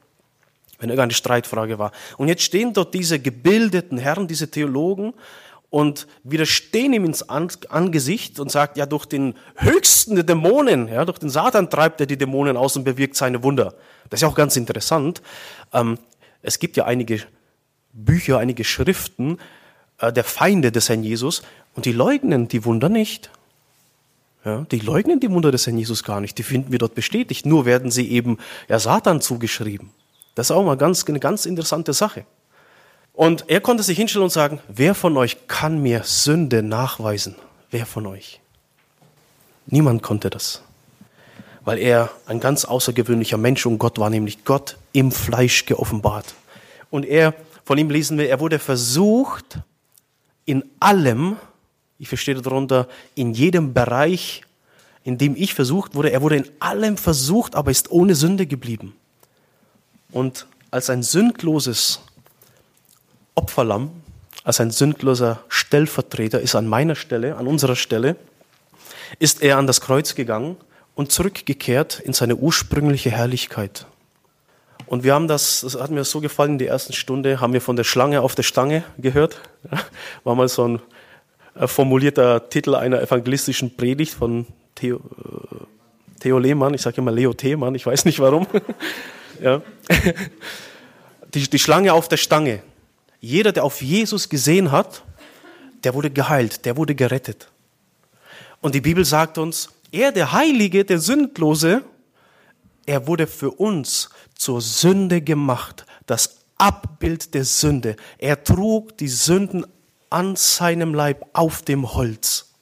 Wenn 0.79 0.91
irgendeine 0.91 1.15
Streitfrage 1.15 1.79
war. 1.79 1.93
Und 2.19 2.29
jetzt 2.29 2.43
stehen 2.43 2.73
dort 2.73 2.95
diese 2.95 3.21
gebildeten 3.21 3.97
Herren, 3.97 4.27
diese 4.27 4.51
Theologen 4.51 5.15
und 5.75 6.07
widerstehen 6.23 6.93
ihm 6.93 7.05
ins 7.05 7.29
Angesicht 7.29 8.39
und 8.39 8.49
sagt, 8.49 8.77
ja, 8.77 8.87
durch 8.87 9.07
den 9.07 9.35
höchsten 9.57 10.15
der 10.15 10.23
Dämonen, 10.23 10.87
ja, 10.87 11.05
durch 11.05 11.19
den 11.19 11.31
Satan 11.31 11.69
treibt 11.69 11.99
er 12.01 12.07
die 12.07 12.17
Dämonen 12.17 12.57
aus 12.57 12.77
und 12.77 12.85
bewirkt 12.85 13.17
seine 13.17 13.43
Wunder. 13.43 13.75
Das 14.09 14.19
ist 14.19 14.23
ja 14.23 14.29
auch 14.29 14.37
ganz 14.37 14.57
interessant. 14.57 15.21
Ähm, 15.73 15.99
es 16.43 16.61
gibt 16.61 16.77
ja 16.77 16.85
einige 16.85 17.23
Bücher, 17.93 18.39
einige 18.39 18.63
Schriften 18.63 19.39
äh, 19.99 20.13
der 20.13 20.23
Feinde 20.23 20.71
des 20.71 20.89
Herrn 20.89 21.03
Jesus 21.03 21.43
und 21.75 21.87
die 21.87 21.93
leugnen 21.93 22.47
die 22.47 22.65
Wunder 22.65 22.89
nicht. 22.89 23.31
Ja, 24.45 24.65
die 24.71 24.79
leugnen 24.79 25.19
die 25.19 25.31
Wunder 25.33 25.51
des 25.51 25.67
Herrn 25.67 25.77
Jesus 25.77 26.05
gar 26.05 26.21
nicht. 26.21 26.39
Die 26.39 26.45
finden 26.45 26.71
wir 26.71 26.79
dort 26.79 26.95
bestätigt. 26.95 27.47
Nur 27.47 27.65
werden 27.65 27.91
sie 27.91 28.13
eben 28.13 28.39
ja, 28.69 28.79
Satan 28.79 29.21
zugeschrieben. 29.21 29.91
Das 30.37 30.51
ist 30.51 30.51
auch 30.53 30.65
mal 30.65 30.77
ganz, 30.77 31.05
eine 31.05 31.19
ganz 31.19 31.47
interessante 31.47 31.93
Sache. 31.93 32.27
Und 33.15 33.49
er 33.49 33.61
konnte 33.61 33.85
sich 33.85 33.97
hinstellen 33.97 34.25
und 34.25 34.31
sagen, 34.31 34.61
wer 34.69 34.95
von 34.95 35.17
euch 35.17 35.47
kann 35.47 35.81
mir 35.81 36.03
Sünde 36.03 36.63
nachweisen? 36.63 37.37
Wer 37.71 37.87
von 37.87 38.07
euch? 38.07 38.41
Niemand 39.67 40.03
konnte 40.03 40.31
das. 40.31 40.63
Weil 41.65 41.79
er 41.79 42.11
ein 42.27 42.41
ganz 42.41 42.65
außergewöhnlicher 42.65 43.39
Mensch 43.39 43.65
und 43.67 43.79
Gott 43.79 43.99
war, 43.99 44.11
nämlich 44.11 44.45
Gott 44.45 44.77
im 44.93 45.13
Fleisch 45.13 45.65
geoffenbart. 45.65 46.35
Und 46.91 47.07
er 47.07 47.35
von 47.65 47.79
ihm 47.79 47.89
lesen 47.89 48.19
wir, 48.19 48.29
er 48.29 48.41
wurde 48.41 48.59
versucht 48.59 49.59
in 50.45 50.65
allem, 50.81 51.37
ich 51.99 52.09
verstehe 52.09 52.35
darunter, 52.35 52.89
in 53.15 53.33
jedem 53.33 53.73
Bereich, 53.73 54.43
in 55.05 55.19
dem 55.19 55.37
ich 55.37 55.55
versucht 55.55 55.95
wurde, 55.95 56.11
er 56.11 56.21
wurde 56.21 56.37
in 56.37 56.49
allem 56.59 56.97
versucht, 56.97 57.55
aber 57.55 57.71
ist 57.71 57.91
ohne 57.91 58.15
Sünde 58.17 58.47
geblieben. 58.47 58.95
Und 60.11 60.47
als 60.71 60.91
ein 60.91 61.03
sündloses 61.03 62.01
Opferlamm, 63.35 63.91
als 64.45 64.61
ein 64.61 64.71
sündloser 64.71 65.41
Stellvertreter 65.49 66.41
ist 66.41 66.55
an 66.55 66.67
meiner 66.67 66.95
Stelle, 66.95 67.37
an 67.37 67.47
unserer 67.47 67.77
Stelle, 67.77 68.17
ist 69.19 69.43
er 69.43 69.59
an 69.59 69.67
das 69.67 69.81
Kreuz 69.81 70.15
gegangen 70.15 70.57
und 70.95 71.11
zurückgekehrt 71.13 72.01
in 72.01 72.13
seine 72.13 72.37
ursprüngliche 72.37 73.11
Herrlichkeit. 73.11 73.87
Und 74.87 75.03
wir 75.03 75.15
haben 75.15 75.29
das, 75.29 75.63
das 75.63 75.81
hat 75.81 75.91
mir 75.91 76.05
so 76.05 76.21
gefallen, 76.21 76.53
in 76.53 76.59
der 76.59 76.69
ersten 76.69 76.93
Stunde 76.93 77.41
haben 77.41 77.53
wir 77.53 77.61
von 77.61 77.77
der 77.77 77.85
Schlange 77.85 78.21
auf 78.21 78.35
der 78.35 78.43
Stange 78.43 78.85
gehört. 78.99 79.41
War 80.25 80.35
mal 80.35 80.49
so 80.49 80.69
ein 80.69 80.81
äh, 81.55 81.67
formulierter 81.67 82.49
Titel 82.51 82.75
einer 82.75 83.01
evangelistischen 83.01 83.77
Predigt 83.77 84.13
von 84.13 84.47
Theo, 84.75 84.97
äh, 84.97 86.21
Theo 86.21 86.39
Lehmann. 86.39 86.75
Ich 86.75 86.83
sage 86.83 86.99
immer 86.99 87.13
Leo 87.13 87.33
Themann, 87.33 87.75
ich 87.75 87.87
weiß 87.87 88.05
nicht 88.05 88.21
warum. 88.21 88.47
ja. 89.41 89.63
die, 91.35 91.49
die 91.49 91.59
Schlange 91.59 91.93
auf 91.93 92.09
der 92.09 92.19
Stange. 92.19 92.63
Jeder, 93.25 93.53
der 93.53 93.65
auf 93.65 93.81
Jesus 93.81 94.29
gesehen 94.29 94.71
hat, 94.71 95.03
der 95.83 95.95
wurde 95.95 96.11
geheilt, 96.11 96.67
der 96.67 96.77
wurde 96.77 96.95
gerettet. 96.95 97.49
Und 98.61 98.75
die 98.75 98.83
Bibel 98.83 99.03
sagt 99.03 99.39
uns, 99.39 99.71
er, 99.91 100.13
der 100.13 100.33
Heilige, 100.33 100.85
der 100.85 100.99
Sündlose, 100.99 101.85
er 102.85 103.07
wurde 103.07 103.27
für 103.27 103.51
uns 103.51 104.11
zur 104.35 104.61
Sünde 104.61 105.23
gemacht, 105.23 105.87
das 106.05 106.37
Abbild 106.59 107.33
der 107.33 107.47
Sünde. 107.47 107.97
Er 108.19 108.45
trug 108.45 108.99
die 108.99 109.09
Sünden 109.09 109.65
an 110.11 110.37
seinem 110.37 110.93
Leib 110.93 111.25
auf 111.33 111.63
dem 111.63 111.95
Holz. 111.95 112.53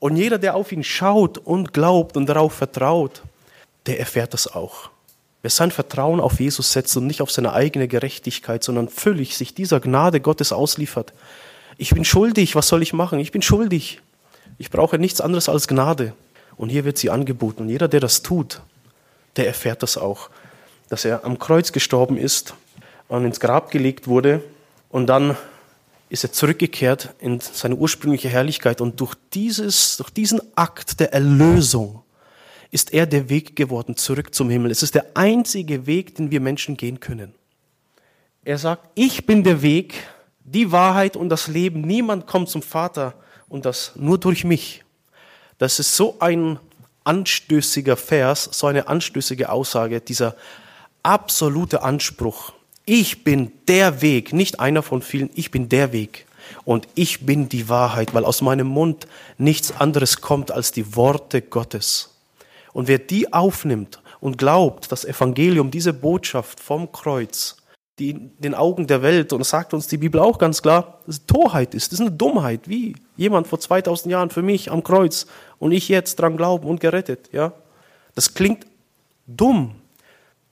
Und 0.00 0.16
jeder, 0.16 0.38
der 0.38 0.56
auf 0.56 0.72
ihn 0.72 0.82
schaut 0.82 1.38
und 1.38 1.72
glaubt 1.72 2.16
und 2.16 2.26
darauf 2.26 2.54
vertraut, 2.54 3.22
der 3.86 4.00
erfährt 4.00 4.34
das 4.34 4.48
auch. 4.48 4.89
Wer 5.42 5.50
sein 5.50 5.70
Vertrauen 5.70 6.20
auf 6.20 6.40
Jesus 6.40 6.72
setzt 6.72 6.96
und 6.96 7.06
nicht 7.06 7.22
auf 7.22 7.30
seine 7.30 7.52
eigene 7.52 7.88
Gerechtigkeit, 7.88 8.62
sondern 8.62 8.88
völlig 8.88 9.36
sich 9.36 9.54
dieser 9.54 9.80
Gnade 9.80 10.20
Gottes 10.20 10.52
ausliefert. 10.52 11.12
Ich 11.78 11.90
bin 11.90 12.04
schuldig, 12.04 12.54
was 12.54 12.68
soll 12.68 12.82
ich 12.82 12.92
machen? 12.92 13.18
Ich 13.18 13.32
bin 13.32 13.40
schuldig. 13.40 14.00
Ich 14.58 14.70
brauche 14.70 14.98
nichts 14.98 15.20
anderes 15.20 15.48
als 15.48 15.66
Gnade. 15.66 16.12
Und 16.56 16.68
hier 16.68 16.84
wird 16.84 16.98
sie 16.98 17.08
angeboten. 17.08 17.62
Und 17.62 17.68
jeder, 17.70 17.88
der 17.88 18.00
das 18.00 18.22
tut, 18.22 18.60
der 19.36 19.46
erfährt 19.46 19.82
das 19.82 19.96
auch 19.96 20.28
dass 20.90 21.04
er 21.04 21.24
am 21.24 21.38
Kreuz 21.38 21.72
gestorben 21.72 22.18
ist 22.18 22.52
und 23.08 23.24
ins 23.24 23.40
Grab 23.40 23.70
gelegt 23.70 24.08
wurde 24.08 24.42
und 24.90 25.06
dann 25.06 25.36
ist 26.10 26.24
er 26.24 26.32
zurückgekehrt 26.32 27.14
in 27.20 27.40
seine 27.40 27.76
ursprüngliche 27.76 28.28
Herrlichkeit 28.28 28.80
und 28.80 29.00
durch 29.00 29.14
dieses, 29.32 29.96
durch 29.96 30.10
diesen 30.10 30.40
Akt 30.56 30.98
der 30.98 31.14
Erlösung 31.14 31.99
ist 32.70 32.92
er 32.92 33.06
der 33.06 33.28
Weg 33.28 33.56
geworden 33.56 33.96
zurück 33.96 34.34
zum 34.34 34.50
Himmel. 34.50 34.70
Es 34.70 34.82
ist 34.82 34.94
der 34.94 35.06
einzige 35.14 35.86
Weg, 35.86 36.14
den 36.14 36.30
wir 36.30 36.40
Menschen 36.40 36.76
gehen 36.76 37.00
können. 37.00 37.34
Er 38.44 38.58
sagt, 38.58 38.88
ich 38.94 39.26
bin 39.26 39.44
der 39.44 39.62
Weg, 39.62 39.94
die 40.44 40.72
Wahrheit 40.72 41.16
und 41.16 41.28
das 41.28 41.48
Leben. 41.48 41.82
Niemand 41.82 42.26
kommt 42.26 42.48
zum 42.48 42.62
Vater 42.62 43.14
und 43.48 43.64
das 43.64 43.92
nur 43.96 44.18
durch 44.18 44.44
mich. 44.44 44.84
Das 45.58 45.78
ist 45.78 45.94
so 45.94 46.16
ein 46.20 46.58
anstößiger 47.04 47.96
Vers, 47.96 48.48
so 48.52 48.66
eine 48.66 48.88
anstößige 48.88 49.50
Aussage, 49.50 50.00
dieser 50.00 50.36
absolute 51.02 51.82
Anspruch. 51.82 52.52
Ich 52.86 53.24
bin 53.24 53.52
der 53.68 54.00
Weg, 54.00 54.32
nicht 54.32 54.60
einer 54.60 54.82
von 54.82 55.02
vielen, 55.02 55.30
ich 55.34 55.50
bin 55.50 55.68
der 55.68 55.92
Weg. 55.92 56.26
Und 56.64 56.88
ich 56.94 57.26
bin 57.26 57.48
die 57.48 57.68
Wahrheit, 57.68 58.14
weil 58.14 58.24
aus 58.24 58.40
meinem 58.42 58.66
Mund 58.66 59.06
nichts 59.38 59.72
anderes 59.72 60.20
kommt 60.20 60.50
als 60.50 60.72
die 60.72 60.96
Worte 60.96 61.42
Gottes. 61.42 62.10
Und 62.72 62.88
wer 62.88 62.98
die 62.98 63.32
aufnimmt 63.32 64.02
und 64.20 64.38
glaubt, 64.38 64.92
das 64.92 65.04
Evangelium, 65.04 65.70
diese 65.70 65.92
Botschaft 65.92 66.60
vom 66.60 66.92
Kreuz, 66.92 67.56
die 67.98 68.10
in 68.10 68.32
den 68.38 68.54
Augen 68.54 68.86
der 68.86 69.02
Welt, 69.02 69.32
und 69.32 69.40
das 69.40 69.50
sagt 69.50 69.74
uns 69.74 69.86
die 69.86 69.98
Bibel 69.98 70.20
auch 70.20 70.38
ganz 70.38 70.62
klar, 70.62 71.00
dass 71.06 71.16
es 71.16 71.26
Torheit 71.26 71.74
ist, 71.74 71.92
das 71.92 72.00
ist 72.00 72.06
eine 72.06 72.16
Dummheit, 72.16 72.68
wie 72.68 72.94
jemand 73.16 73.46
vor 73.46 73.60
2000 73.60 74.10
Jahren 74.10 74.30
für 74.30 74.42
mich 74.42 74.70
am 74.70 74.82
Kreuz 74.82 75.26
und 75.58 75.72
ich 75.72 75.88
jetzt 75.88 76.16
dran 76.16 76.36
glauben 76.36 76.68
und 76.68 76.80
gerettet, 76.80 77.30
ja. 77.32 77.52
Das 78.14 78.34
klingt 78.34 78.66
dumm, 79.26 79.74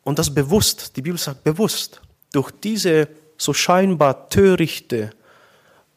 und 0.08 0.18
das 0.18 0.32
bewusst, 0.32 0.96
die 0.96 1.02
Bibel 1.02 1.18
sagt 1.18 1.44
bewusst, 1.44 2.00
durch 2.32 2.50
diese 2.50 3.08
so 3.36 3.52
scheinbar 3.52 4.30
törichte 4.30 5.10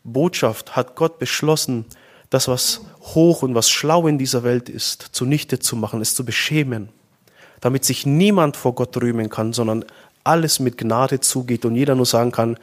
Botschaft 0.04 0.76
hat 0.76 0.98
Gott 0.98 1.18
beschlossen, 1.18 1.86
das, 2.32 2.48
was 2.48 2.82
hoch 3.02 3.44
und 3.44 3.54
was 3.54 3.70
schlau 3.70 4.08
in 4.08 4.18
dieser 4.18 4.44
Welt 4.44 4.70
ist, 4.70 5.10
zunichte 5.12 5.60
zu 5.60 5.76
machen, 5.76 6.02
es 6.02 6.16
zu 6.16 6.26
beschämen, 6.26 6.90
damit 7.60 7.86
sich 7.86 8.08
niemand 8.08 8.58
vor 8.58 8.74
Gott 8.74 8.98
rühmen 8.98 9.30
kann, 9.30 9.54
sondern 9.54 9.86
alles 10.24 10.60
mit 10.60 10.78
Gnade 10.78 11.20
zugeht 11.20 11.66
und 11.66 11.76
jeder 11.76 11.94
nur 11.94 12.06
sagen 12.06 12.32
kann, 12.32 12.58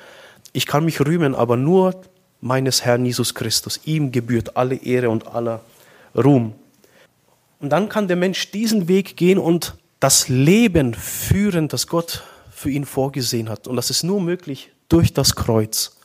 ich 0.53 0.67
kann 0.67 0.85
mich 0.85 1.01
rühmen, 1.01 1.35
aber 1.35 1.57
nur 1.57 2.01
meines 2.41 2.85
Herrn 2.85 3.05
Jesus 3.05 3.35
Christus. 3.35 3.81
Ihm 3.85 4.11
gebührt 4.11 4.57
alle 4.57 4.77
Ehre 4.77 5.11
und 5.11 5.27
aller 5.27 5.61
Ruhm. 6.17 6.55
Und 7.61 7.71
dann 7.71 7.89
kann 7.89 8.09
der 8.09 8.17
Mensch 8.17 8.51
diesen 8.51 8.89
Weg 8.89 9.17
gehen 9.17 9.39
und 9.39 9.77
das 10.01 10.29
Leben 10.29 10.95
führen, 10.95 11.69
das 11.69 11.89
Gott 11.89 12.23
für 12.51 12.71
ihn 12.71 12.87
vorgesehen 12.87 13.51
hat. 13.51 13.69
Und 13.69 13.77
das 13.77 13.91
ist 13.91 14.03
nur 14.03 14.21
möglich 14.21 14.71
durch 14.89 15.13
das 15.13 15.35
Kreuz. 15.35 15.98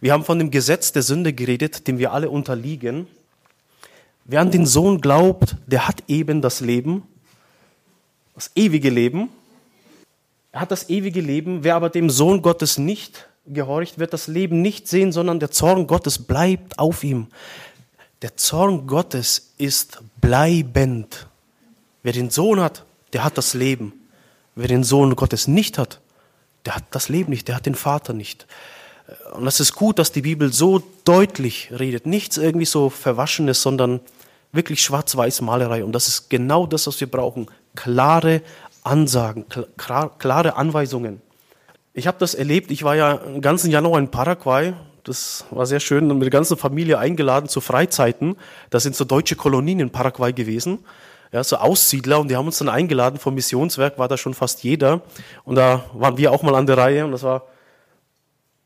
Wir 0.00 0.12
haben 0.12 0.24
von 0.24 0.38
dem 0.38 0.50
Gesetz 0.50 0.92
der 0.92 1.02
Sünde 1.02 1.32
geredet, 1.32 1.88
dem 1.88 1.98
wir 1.98 2.12
alle 2.12 2.30
unterliegen. 2.30 3.08
Wer 4.24 4.40
an 4.40 4.50
den 4.50 4.66
Sohn 4.66 5.00
glaubt, 5.00 5.56
der 5.66 5.88
hat 5.88 6.04
eben 6.06 6.42
das 6.42 6.60
Leben, 6.60 7.02
das 8.34 8.50
ewige 8.54 8.90
Leben. 8.90 9.30
Er 10.52 10.60
hat 10.60 10.70
das 10.70 10.88
ewige 10.88 11.20
Leben. 11.20 11.64
Wer 11.64 11.74
aber 11.74 11.90
dem 11.90 12.10
Sohn 12.10 12.42
Gottes 12.42 12.78
nicht 12.78 13.28
gehorcht, 13.46 13.98
wird 13.98 14.12
das 14.12 14.26
Leben 14.26 14.62
nicht 14.62 14.86
sehen, 14.86 15.12
sondern 15.12 15.40
der 15.40 15.50
Zorn 15.50 15.86
Gottes 15.86 16.18
bleibt 16.18 16.78
auf 16.78 17.02
ihm. 17.02 17.28
Der 18.22 18.36
Zorn 18.36 18.86
Gottes 18.86 19.52
ist 19.58 20.00
bleibend. 20.20 21.26
Wer 22.02 22.12
den 22.12 22.30
Sohn 22.30 22.60
hat, 22.60 22.84
der 23.12 23.24
hat 23.24 23.38
das 23.38 23.54
Leben. 23.54 23.92
Wer 24.54 24.68
den 24.68 24.84
Sohn 24.84 25.16
Gottes 25.16 25.48
nicht 25.48 25.78
hat, 25.78 26.00
der 26.66 26.76
hat 26.76 26.84
das 26.90 27.08
Leben 27.08 27.30
nicht, 27.30 27.48
der 27.48 27.56
hat 27.56 27.66
den 27.66 27.74
Vater 27.74 28.12
nicht. 28.12 28.46
Und 29.32 29.46
es 29.46 29.60
ist 29.60 29.74
gut, 29.74 29.98
dass 29.98 30.12
die 30.12 30.22
Bibel 30.22 30.52
so 30.52 30.82
deutlich 31.04 31.70
redet. 31.78 32.06
Nichts 32.06 32.36
irgendwie 32.36 32.66
so 32.66 32.90
Verwaschenes, 32.90 33.62
sondern 33.62 34.00
wirklich 34.52 34.82
schwarz-weiß 34.82 35.40
Malerei. 35.40 35.84
Und 35.84 35.92
das 35.92 36.08
ist 36.08 36.30
genau 36.30 36.66
das, 36.66 36.86
was 36.86 37.00
wir 37.00 37.10
brauchen. 37.10 37.46
Klare 37.74 38.42
Ansagen, 38.82 39.46
klare 39.76 40.56
Anweisungen. 40.56 41.22
Ich 41.94 42.06
habe 42.06 42.18
das 42.18 42.34
erlebt. 42.34 42.70
Ich 42.70 42.84
war 42.84 42.96
ja 42.96 43.12
im 43.12 43.40
ganzen 43.40 43.70
Januar 43.70 43.98
in 43.98 44.10
Paraguay. 44.10 44.74
Das 45.04 45.46
war 45.50 45.66
sehr 45.66 45.80
schön. 45.80 46.06
Mit 46.06 46.22
der 46.22 46.30
ganzen 46.30 46.56
Familie 46.56 46.98
eingeladen 46.98 47.48
zu 47.48 47.60
Freizeiten. 47.60 48.36
Das 48.70 48.82
sind 48.82 48.94
so 48.94 49.04
deutsche 49.04 49.36
Kolonien 49.36 49.80
in 49.80 49.90
Paraguay 49.90 50.32
gewesen 50.32 50.80
ja, 51.32 51.44
so 51.44 51.56
Aussiedler 51.56 52.20
und 52.20 52.28
die 52.28 52.36
haben 52.36 52.46
uns 52.46 52.58
dann 52.58 52.68
eingeladen 52.68 53.18
vom 53.18 53.34
Missionswerk, 53.34 53.98
war 53.98 54.08
da 54.08 54.16
schon 54.16 54.34
fast 54.34 54.62
jeder 54.62 55.02
und 55.44 55.56
da 55.56 55.84
waren 55.92 56.16
wir 56.16 56.32
auch 56.32 56.42
mal 56.42 56.54
an 56.54 56.66
der 56.66 56.78
Reihe 56.78 57.04
und 57.04 57.12
das 57.12 57.22
war, 57.22 57.42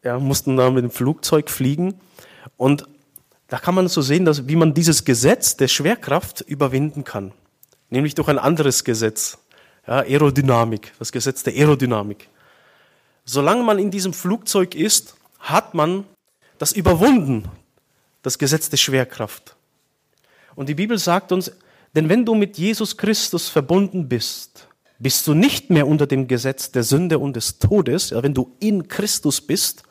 ja, 0.03 0.19
mussten 0.19 0.57
da 0.57 0.71
mit 0.71 0.85
dem 0.85 0.91
Flugzeug 0.91 1.51
fliegen 1.51 2.01
und 2.57 2.87
da 3.49 3.59
kann 3.59 3.75
man 3.75 3.89
so 3.89 4.01
sehen, 4.01 4.25
dass, 4.25 4.49
wie 4.49 4.57
man 4.57 4.73
dieses 4.73 5.05
Gesetz 5.05 5.57
der 5.57 5.69
Schwerkraft 5.69 6.41
überwinden 6.41 7.05
kann, 7.05 7.33
nämlich 7.91 8.15
durch 8.15 8.29
ein 8.29 8.39
anderes 8.39 8.85
Gesetz, 8.85 9.39
ja, 9.87 9.99
Aerodynamik, 9.99 10.93
das 10.99 11.13
Gesetz 11.13 11.43
der 11.43 11.53
Aerodynamik. 11.53 12.29
Solange 13.25 13.63
man 13.63 13.79
in 13.79 13.91
diesem 13.91 14.13
Flugzeug 14.13 14.75
ist, 14.75 15.17
hat 15.39 15.75
man 15.75 16.05
das 16.59 16.73
überwunden, 16.73 17.45
das 18.23 18.39
Gesetz 18.39 18.71
der 18.71 18.77
Schwerkraft. 18.77 19.57
Und 20.55 20.69
die 20.69 20.75
Bibel 20.75 20.99
sagt 20.99 21.33
uns, 21.33 21.53
denn 21.95 22.09
wenn 22.09 22.25
du 22.25 22.35
mit 22.35 22.57
Jesus 22.57 22.97
Christus 22.97 23.49
verbunden 23.49 24.09
bist, 24.09 24.67
bist 24.99 25.27
du 25.27 25.35
nicht 25.35 25.69
mehr 25.69 25.87
unter 25.87 26.07
dem 26.07 26.29
Gesetz 26.29 26.71
der 26.71 26.85
Sünde 26.85 27.19
und 27.19 27.35
des 27.35 27.59
Todes, 27.59 28.11
ja, 28.11 28.23
wenn 28.23 28.35
du 28.35 28.55
in 28.61 28.89
Christus 28.89 29.41
bist, 29.41 29.83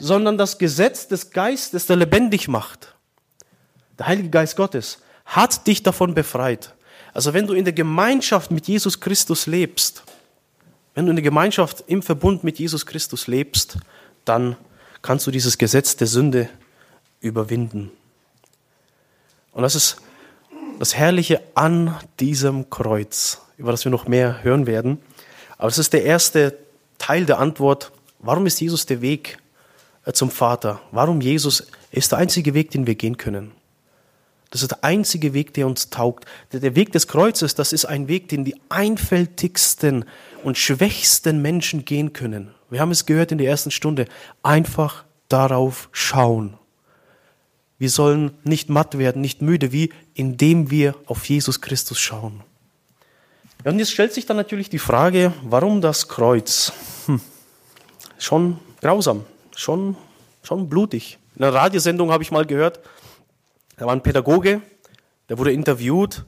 sondern 0.00 0.38
das 0.38 0.58
Gesetz 0.58 1.06
des 1.06 1.30
Geistes, 1.30 1.86
der 1.86 1.96
lebendig 1.96 2.48
macht. 2.48 2.94
Der 3.98 4.06
Heilige 4.06 4.30
Geist 4.30 4.56
Gottes 4.56 4.98
hat 5.26 5.66
dich 5.66 5.82
davon 5.82 6.14
befreit. 6.14 6.74
Also 7.12 7.34
wenn 7.34 7.46
du 7.46 7.54
in 7.54 7.64
der 7.64 7.74
Gemeinschaft 7.74 8.50
mit 8.50 8.66
Jesus 8.66 9.00
Christus 9.00 9.46
lebst, 9.46 10.02
wenn 10.94 11.04
du 11.04 11.10
in 11.10 11.16
der 11.16 11.22
Gemeinschaft 11.22 11.84
im 11.86 12.02
Verbund 12.02 12.42
mit 12.42 12.58
Jesus 12.58 12.86
Christus 12.86 13.26
lebst, 13.26 13.76
dann 14.24 14.56
kannst 15.02 15.26
du 15.26 15.30
dieses 15.30 15.58
Gesetz 15.58 15.96
der 15.96 16.06
Sünde 16.06 16.48
überwinden. 17.20 17.90
Und 19.52 19.62
das 19.62 19.74
ist 19.74 19.96
das 20.78 20.94
Herrliche 20.94 21.42
an 21.54 21.96
diesem 22.18 22.70
Kreuz, 22.70 23.42
über 23.58 23.70
das 23.70 23.84
wir 23.84 23.90
noch 23.90 24.08
mehr 24.08 24.42
hören 24.42 24.66
werden. 24.66 24.98
Aber 25.58 25.68
es 25.68 25.78
ist 25.78 25.92
der 25.92 26.04
erste 26.04 26.56
Teil 26.98 27.26
der 27.26 27.38
Antwort, 27.38 27.92
warum 28.18 28.46
ist 28.46 28.60
Jesus 28.60 28.86
der 28.86 29.02
Weg? 29.02 29.38
Äh, 30.04 30.12
zum 30.12 30.30
Vater. 30.30 30.80
Warum 30.90 31.20
Jesus 31.20 31.68
ist 31.90 32.12
der 32.12 32.18
einzige 32.18 32.54
Weg, 32.54 32.70
den 32.70 32.86
wir 32.86 32.94
gehen 32.94 33.16
können. 33.16 33.52
Das 34.50 34.62
ist 34.62 34.72
der 34.72 34.82
einzige 34.82 35.32
Weg, 35.32 35.54
der 35.54 35.66
uns 35.66 35.90
taugt. 35.90 36.24
Der 36.52 36.74
Weg 36.74 36.90
des 36.92 37.06
Kreuzes, 37.06 37.54
das 37.54 37.72
ist 37.72 37.84
ein 37.84 38.08
Weg, 38.08 38.28
den 38.28 38.44
die 38.44 38.56
einfältigsten 38.68 40.04
und 40.42 40.58
schwächsten 40.58 41.40
Menschen 41.40 41.84
gehen 41.84 42.12
können. 42.12 42.52
Wir 42.68 42.80
haben 42.80 42.90
es 42.90 43.06
gehört 43.06 43.30
in 43.30 43.38
der 43.38 43.48
ersten 43.48 43.70
Stunde. 43.70 44.06
Einfach 44.42 45.04
darauf 45.28 45.88
schauen. 45.92 46.54
Wir 47.78 47.90
sollen 47.90 48.32
nicht 48.44 48.68
matt 48.68 48.98
werden, 48.98 49.22
nicht 49.22 49.40
müde, 49.40 49.72
wie 49.72 49.90
indem 50.14 50.70
wir 50.70 50.96
auf 51.06 51.24
Jesus 51.28 51.60
Christus 51.60 51.98
schauen. 51.98 52.42
Und 53.64 53.78
jetzt 53.78 53.92
stellt 53.92 54.12
sich 54.12 54.26
dann 54.26 54.36
natürlich 54.36 54.68
die 54.68 54.78
Frage, 54.78 55.32
warum 55.42 55.80
das 55.80 56.08
Kreuz? 56.08 56.72
Hm. 57.06 57.20
Schon 58.18 58.58
grausam, 58.82 59.24
schon, 59.60 59.96
schon 60.42 60.68
blutig. 60.68 61.18
In 61.36 61.44
einer 61.44 61.54
Radiosendung 61.54 62.10
habe 62.10 62.22
ich 62.22 62.30
mal 62.30 62.46
gehört, 62.46 62.80
da 63.76 63.86
war 63.86 63.92
ein 63.92 64.02
Pädagoge, 64.02 64.60
der 65.28 65.38
wurde 65.38 65.52
interviewt 65.52 66.24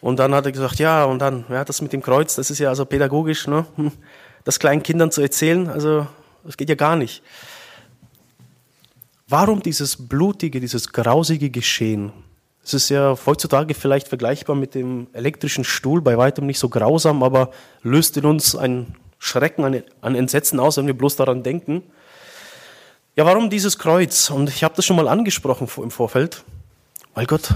und 0.00 0.18
dann 0.18 0.34
hat 0.34 0.46
er 0.46 0.52
gesagt, 0.52 0.78
ja, 0.78 1.04
und 1.04 1.18
dann, 1.18 1.44
ja, 1.48 1.64
das 1.64 1.82
mit 1.82 1.92
dem 1.92 2.02
Kreuz, 2.02 2.36
das 2.36 2.50
ist 2.50 2.58
ja 2.58 2.68
also 2.68 2.84
pädagogisch, 2.84 3.46
ne? 3.46 3.66
Hm, 3.76 3.92
das 4.44 4.58
kleinen 4.58 4.82
Kindern 4.82 5.10
zu 5.10 5.20
erzählen, 5.20 5.68
also 5.68 6.06
das 6.44 6.56
geht 6.56 6.68
ja 6.70 6.74
gar 6.74 6.96
nicht. 6.96 7.22
Warum 9.28 9.62
dieses 9.62 10.08
blutige, 10.08 10.60
dieses 10.60 10.92
grausige 10.92 11.50
Geschehen? 11.50 12.12
Es 12.64 12.74
ist 12.74 12.88
ja 12.88 13.16
heutzutage 13.26 13.74
vielleicht 13.74 14.08
vergleichbar 14.08 14.56
mit 14.56 14.74
dem 14.74 15.08
elektrischen 15.12 15.64
Stuhl, 15.64 16.00
bei 16.00 16.16
weitem 16.16 16.46
nicht 16.46 16.58
so 16.58 16.68
grausam, 16.68 17.22
aber 17.22 17.50
löst 17.82 18.16
in 18.16 18.24
uns 18.24 18.56
einen 18.56 18.96
Schrecken, 19.18 19.82
ein 20.00 20.14
Entsetzen 20.14 20.58
aus, 20.58 20.78
wenn 20.78 20.86
wir 20.86 20.96
bloß 20.96 21.16
daran 21.16 21.42
denken. 21.42 21.82
Ja, 23.20 23.26
warum 23.26 23.50
dieses 23.50 23.76
Kreuz? 23.76 24.30
Und 24.30 24.48
ich 24.48 24.64
habe 24.64 24.74
das 24.76 24.86
schon 24.86 24.96
mal 24.96 25.06
angesprochen 25.06 25.68
im 25.76 25.90
Vorfeld, 25.90 26.42
weil 27.12 27.26
Gott 27.26 27.52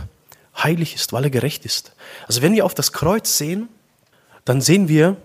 heilig 0.62 0.94
ist, 0.94 1.14
weil 1.14 1.25
er 1.25 1.30
gerecht 1.30 1.64
ist. 1.64 1.94
Also 2.28 2.42
wenn 2.42 2.52
wir 2.52 2.66
auf 2.66 2.75
das 2.75 2.92
Kreuz 2.92 3.38
sehen, 3.38 3.71
dann 4.44 4.61
sehen 4.61 4.88
wir, 4.88 5.16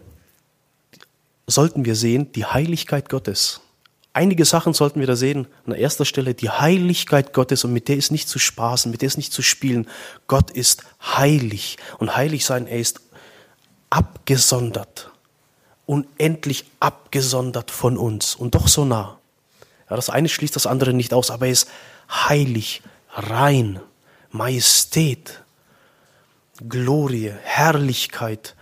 sollten 1.46 1.84
wir 1.84 1.94
sehen, 1.94 2.32
die 2.32 2.46
Heiligkeit 2.46 3.10
Gottes. 3.10 3.60
Einige 4.14 4.46
Sachen 4.46 4.74
sollten 4.74 5.02
wir 5.02 5.08
da 5.08 5.18
sehen. 5.18 5.46
An 5.66 5.74
erster 5.74 6.06
Stelle 6.06 6.34
die 6.34 6.50
Heiligkeit 6.50 7.34
Gottes 7.34 7.66
und 7.66 7.74
mit 7.74 7.90
der 7.90 7.98
ist 7.98 8.10
nicht 8.10 8.30
zu 8.30 8.40
spaßen, 8.40 8.90
mit 8.90 9.02
der 9.02 9.08
ist 9.08 9.18
nicht 9.18 9.34
zu 9.34 9.42
spielen. 9.42 9.90
Gott 10.28 10.52
ist 10.52 10.86
heilig 11.04 11.76
und 11.98 12.16
heilig 12.16 12.46
sein, 12.46 12.66
er 12.66 12.80
ist 12.80 13.02
abgesondert, 13.90 15.12
unendlich 15.86 16.64
abgesondert 16.80 17.72
von 17.72 17.98
uns 17.98 18.36
und 18.36 18.56
doch 18.56 18.70
so 18.70 18.86
nah. 18.86 19.20
Ja, 19.90 19.96
das 19.96 20.10
eine 20.10 20.30
schließt 20.30 20.56
das 20.56 20.68
andere 20.68 20.94
nicht 20.94 21.14
aus, 21.14 21.32
aber 21.32 21.48
er 21.48 21.52
ist 21.52 21.70
heilig, 22.10 22.82
rein, 23.14 23.80
Majestät, 24.32 25.44
Glorie, 26.68 27.34
Herrlichkeit. 27.44 28.56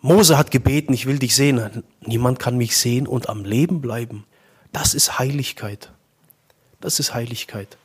Mose 0.00 0.38
hat 0.38 0.50
gebeten, 0.50 0.94
ich 0.94 1.06
will 1.06 1.18
dich 1.18 1.34
sehen. 1.34 1.84
Niemand 2.00 2.38
kann 2.38 2.56
mich 2.56 2.76
sehen 2.76 3.06
und 3.06 3.28
am 3.28 3.44
Leben 3.44 3.80
bleiben. 3.80 4.24
Das 4.72 4.94
ist 4.94 5.18
Heiligkeit. 5.18 5.90
Das 6.80 6.98
ist 6.98 7.14
Heiligkeit. 7.14 7.76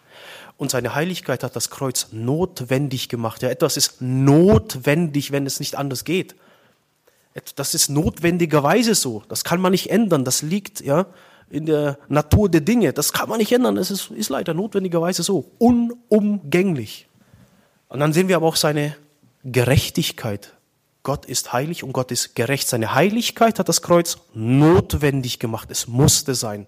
Und 0.57 0.71
seine 0.71 0.95
Heiligkeit 0.95 1.43
hat 1.43 1.55
das 1.55 1.69
Kreuz 1.69 2.07
notwendig 2.11 3.09
gemacht. 3.09 3.43
Ja, 3.43 3.49
etwas 3.49 3.77
ist 3.77 4.01
notwendig, 4.01 5.31
wenn 5.31 5.45
es 5.45 5.59
nicht 5.59 5.75
anders 5.75 6.03
geht. 6.03 6.35
Das 7.55 7.75
ist 7.75 7.89
notwendigerweise 7.89 8.95
so. 8.95 9.23
Das 9.29 9.43
kann 9.43 9.61
man 9.61 9.71
nicht 9.71 9.91
ändern. 9.91 10.25
Das 10.25 10.41
liegt, 10.41 10.81
ja, 10.81 11.05
in 11.49 11.65
der 11.65 11.97
Natur 12.09 12.49
der 12.49 12.61
Dinge. 12.61 12.93
Das 12.93 13.13
kann 13.13 13.29
man 13.29 13.39
nicht 13.39 13.51
ändern. 13.51 13.77
Es 13.77 13.91
ist, 13.91 14.11
ist 14.11 14.29
leider 14.29 14.53
notwendigerweise 14.53 15.23
so. 15.23 15.51
Unumgänglich. 15.57 17.07
Und 17.89 17.99
dann 17.99 18.13
sehen 18.13 18.27
wir 18.27 18.35
aber 18.35 18.47
auch 18.47 18.55
seine 18.55 18.95
Gerechtigkeit. 19.43 20.53
Gott 21.03 21.25
ist 21.25 21.53
heilig 21.53 21.83
und 21.83 21.93
Gott 21.93 22.11
ist 22.11 22.35
gerecht. 22.35 22.67
Seine 22.67 22.93
Heiligkeit 22.93 23.59
hat 23.59 23.69
das 23.69 23.81
Kreuz 23.81 24.17
notwendig 24.33 25.39
gemacht. 25.39 25.69
Es 25.71 25.87
musste 25.87 26.35
sein. 26.35 26.67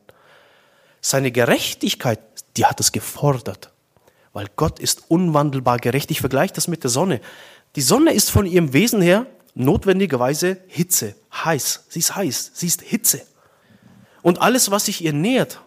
Seine 1.01 1.31
Gerechtigkeit, 1.31 2.19
die 2.55 2.65
hat 2.65 2.79
es 2.79 2.91
gefordert. 2.91 3.71
Weil 4.31 4.47
Gott 4.55 4.79
ist 4.79 5.03
unwandelbar 5.09 5.77
gerecht. 5.77 6.09
Ich 6.11 6.21
vergleiche 6.21 6.53
das 6.53 6.67
mit 6.69 6.83
der 6.83 6.89
Sonne. 6.89 7.19
Die 7.75 7.81
Sonne 7.81 8.13
ist 8.13 8.31
von 8.31 8.45
ihrem 8.45 8.71
Wesen 8.71 9.01
her 9.01 9.25
notwendigerweise 9.55 10.57
Hitze, 10.67 11.15
heiß. 11.33 11.85
Sie 11.89 11.99
ist 11.99 12.15
heiß, 12.15 12.51
sie 12.53 12.67
ist 12.67 12.81
Hitze. 12.81 13.21
Und 14.21 14.41
alles, 14.41 14.71
was 14.71 14.85
sich 14.85 15.03
ihr 15.03 15.13
nähert 15.13 15.61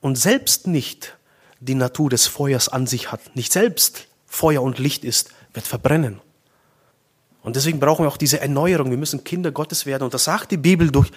und 0.00 0.16
selbst 0.16 0.66
nicht 0.66 1.16
die 1.60 1.74
Natur 1.74 2.10
des 2.10 2.26
Feuers 2.26 2.68
an 2.68 2.86
sich 2.86 3.12
hat, 3.12 3.36
nicht 3.36 3.52
selbst 3.52 4.06
Feuer 4.26 4.62
und 4.62 4.78
Licht 4.78 5.04
ist, 5.04 5.30
wird 5.52 5.66
verbrennen. 5.66 6.20
Und 7.42 7.56
deswegen 7.56 7.78
brauchen 7.78 8.04
wir 8.04 8.08
auch 8.08 8.16
diese 8.16 8.40
Erneuerung. 8.40 8.90
Wir 8.90 8.96
müssen 8.96 9.22
Kinder 9.22 9.52
Gottes 9.52 9.86
werden. 9.86 10.04
Und 10.04 10.14
das 10.14 10.24
sagt 10.24 10.50
die 10.50 10.56
Bibel 10.56 10.90
durch, 10.90 11.10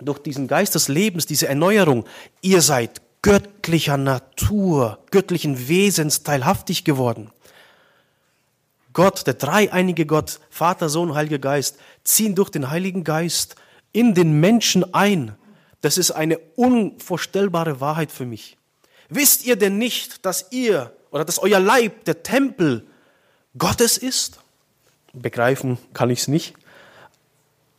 durch 0.00 0.18
diesen 0.18 0.46
Geist 0.46 0.74
des 0.74 0.88
Lebens, 0.88 1.26
diese 1.26 1.48
Erneuerung. 1.48 2.04
Ihr 2.42 2.60
seid 2.60 3.00
göttlicher 3.22 3.96
Natur, 3.96 4.98
göttlichen 5.10 5.68
Wesens 5.68 6.22
teilhaftig 6.22 6.84
geworden. 6.84 7.30
Gott, 8.92 9.26
der 9.26 9.34
dreieinige 9.34 10.06
Gott, 10.06 10.40
Vater, 10.50 10.88
Sohn, 10.88 11.14
Heiliger 11.14 11.38
Geist, 11.38 11.78
ziehen 12.04 12.34
durch 12.34 12.50
den 12.50 12.70
Heiligen 12.70 13.04
Geist 13.04 13.56
in 13.92 14.14
den 14.14 14.40
Menschen 14.40 14.92
ein 14.92 15.34
das 15.80 15.98
ist 15.98 16.10
eine 16.10 16.38
unvorstellbare 16.56 17.80
Wahrheit 17.80 18.10
für 18.10 18.26
mich. 18.26 18.56
Wisst 19.08 19.46
ihr 19.46 19.56
denn 19.56 19.78
nicht, 19.78 20.24
dass 20.26 20.46
ihr 20.50 20.92
oder 21.10 21.24
dass 21.24 21.38
euer 21.38 21.60
Leib 21.60 22.04
der 22.04 22.22
Tempel 22.22 22.84
Gottes 23.56 23.96
ist? 23.96 24.40
Begreifen 25.12 25.78
kann 25.94 26.10
ich 26.10 26.20
es 26.20 26.28
nicht. 26.28 26.54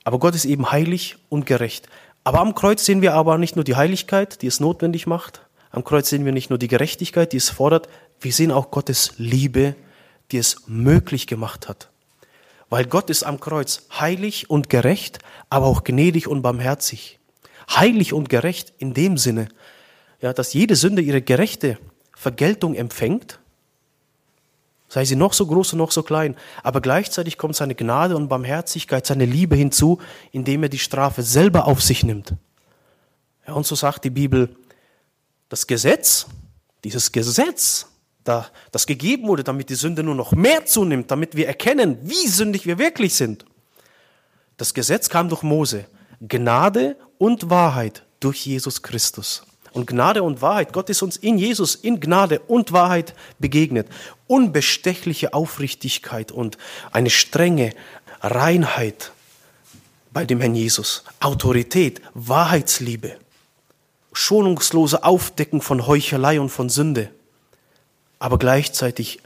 Aber 0.03 0.17
Gott 0.17 0.33
ist 0.33 0.45
eben 0.45 0.71
heilig 0.71 1.17
und 1.29 1.45
gerecht. 1.45 1.87
Aber 2.23 2.39
am 2.39 2.55
Kreuz 2.55 2.85
sehen 2.85 3.01
wir 3.01 3.13
aber 3.13 3.37
nicht 3.37 3.55
nur 3.55 3.65
die 3.65 3.75
Heiligkeit, 3.75 4.41
die 4.41 4.47
es 4.47 4.59
notwendig 4.59 5.05
macht. 5.05 5.41
Am 5.71 5.83
Kreuz 5.83 6.09
sehen 6.09 6.25
wir 6.25 6.31
nicht 6.31 6.49
nur 6.49 6.57
die 6.57 6.67
Gerechtigkeit, 6.67 7.31
die 7.31 7.37
es 7.37 7.49
fordert. 7.49 7.87
Wir 8.19 8.33
sehen 8.33 8.51
auch 8.51 8.71
Gottes 8.71 9.13
Liebe, 9.17 9.75
die 10.31 10.37
es 10.37 10.63
möglich 10.67 11.27
gemacht 11.27 11.67
hat. 11.67 11.89
Weil 12.69 12.85
Gott 12.85 13.09
ist 13.09 13.23
am 13.23 13.39
Kreuz 13.39 13.83
heilig 13.99 14.49
und 14.49 14.69
gerecht, 14.69 15.19
aber 15.49 15.67
auch 15.67 15.83
gnädig 15.83 16.27
und 16.27 16.41
barmherzig 16.41 17.18
heilig 17.69 18.13
und 18.13 18.29
gerecht 18.29 18.73
in 18.77 18.93
dem 18.93 19.17
Sinne, 19.17 19.49
ja, 20.21 20.33
dass 20.33 20.53
jede 20.53 20.75
Sünde 20.75 21.01
ihre 21.01 21.21
gerechte 21.21 21.77
Vergeltung 22.15 22.75
empfängt, 22.75 23.39
sei 24.87 25.05
sie 25.05 25.15
noch 25.15 25.33
so 25.33 25.45
groß 25.45 25.73
und 25.73 25.79
noch 25.79 25.91
so 25.91 26.03
klein, 26.03 26.35
aber 26.63 26.81
gleichzeitig 26.81 27.37
kommt 27.37 27.55
seine 27.55 27.75
Gnade 27.75 28.15
und 28.15 28.27
Barmherzigkeit, 28.27 29.05
seine 29.05 29.25
Liebe 29.25 29.55
hinzu, 29.55 29.99
indem 30.31 30.63
er 30.63 30.69
die 30.69 30.79
Strafe 30.79 31.21
selber 31.21 31.67
auf 31.67 31.81
sich 31.81 32.03
nimmt. 32.03 32.33
Ja, 33.47 33.53
und 33.53 33.65
so 33.65 33.75
sagt 33.75 34.03
die 34.03 34.09
Bibel, 34.09 34.55
das 35.47 35.67
Gesetz, 35.67 36.25
dieses 36.83 37.11
Gesetz, 37.11 37.87
das 38.23 38.85
gegeben 38.85 39.27
wurde, 39.27 39.43
damit 39.43 39.69
die 39.69 39.75
Sünde 39.75 40.03
nur 40.03 40.15
noch 40.15 40.31
mehr 40.33 40.65
zunimmt, 40.65 41.09
damit 41.09 41.35
wir 41.35 41.47
erkennen, 41.47 41.97
wie 42.01 42.27
sündig 42.27 42.65
wir 42.65 42.77
wirklich 42.77 43.15
sind. 43.15 43.45
Das 44.57 44.73
Gesetz 44.73 45.09
kam 45.09 45.29
durch 45.29 45.41
Mose. 45.41 45.85
Gnade 46.27 46.97
und 47.17 47.49
Wahrheit 47.49 48.03
durch 48.19 48.45
Jesus 48.45 48.81
Christus. 48.81 49.43
Und 49.71 49.87
Gnade 49.87 50.23
und 50.23 50.41
Wahrheit, 50.41 50.73
Gott 50.73 50.89
ist 50.89 51.01
uns 51.01 51.15
in 51.17 51.37
Jesus, 51.37 51.75
in 51.75 51.99
Gnade 51.99 52.39
und 52.39 52.71
Wahrheit 52.71 53.13
begegnet. 53.37 53.87
Unbestechliche 54.27 55.33
Aufrichtigkeit 55.33 56.31
und 56.31 56.57
eine 56.91 57.09
strenge 57.09 57.73
Reinheit 58.21 59.11
bei 60.11 60.25
dem 60.25 60.39
Herrn 60.39 60.55
Jesus. 60.55 61.03
Autorität, 61.19 62.01
Wahrheitsliebe, 62.13 63.17
schonungslose 64.11 65.03
Aufdecken 65.03 65.61
von 65.61 65.85
Heuchelei 65.85 66.39
und 66.39 66.49
von 66.49 66.69
Sünde, 66.69 67.11
aber 68.17 68.39
gleichzeitig 68.39 69.19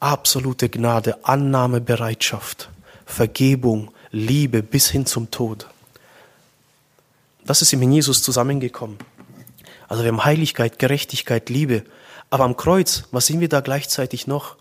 absolute 0.00 0.68
Gnade, 0.68 1.24
Annahmebereitschaft, 1.24 2.70
Vergebung, 3.04 3.92
Liebe 4.10 4.62
bis 4.62 4.90
hin 4.90 5.06
zum 5.06 5.30
Tod. 5.30 5.68
Das 7.44 7.62
ist 7.62 7.72
in 7.72 7.92
Jesus 7.92 8.22
zusammengekommen. 8.22 8.98
Also 9.88 10.04
wir 10.04 10.12
haben 10.12 10.24
Heiligkeit, 10.24 10.78
Gerechtigkeit, 10.78 11.50
Liebe. 11.50 11.84
Aber 12.30 12.44
am 12.44 12.56
Kreuz, 12.56 13.04
was 13.10 13.26
sehen 13.26 13.40
wir 13.40 13.48
da 13.48 13.60
gleichzeitig 13.60 14.26
noch? 14.26 14.56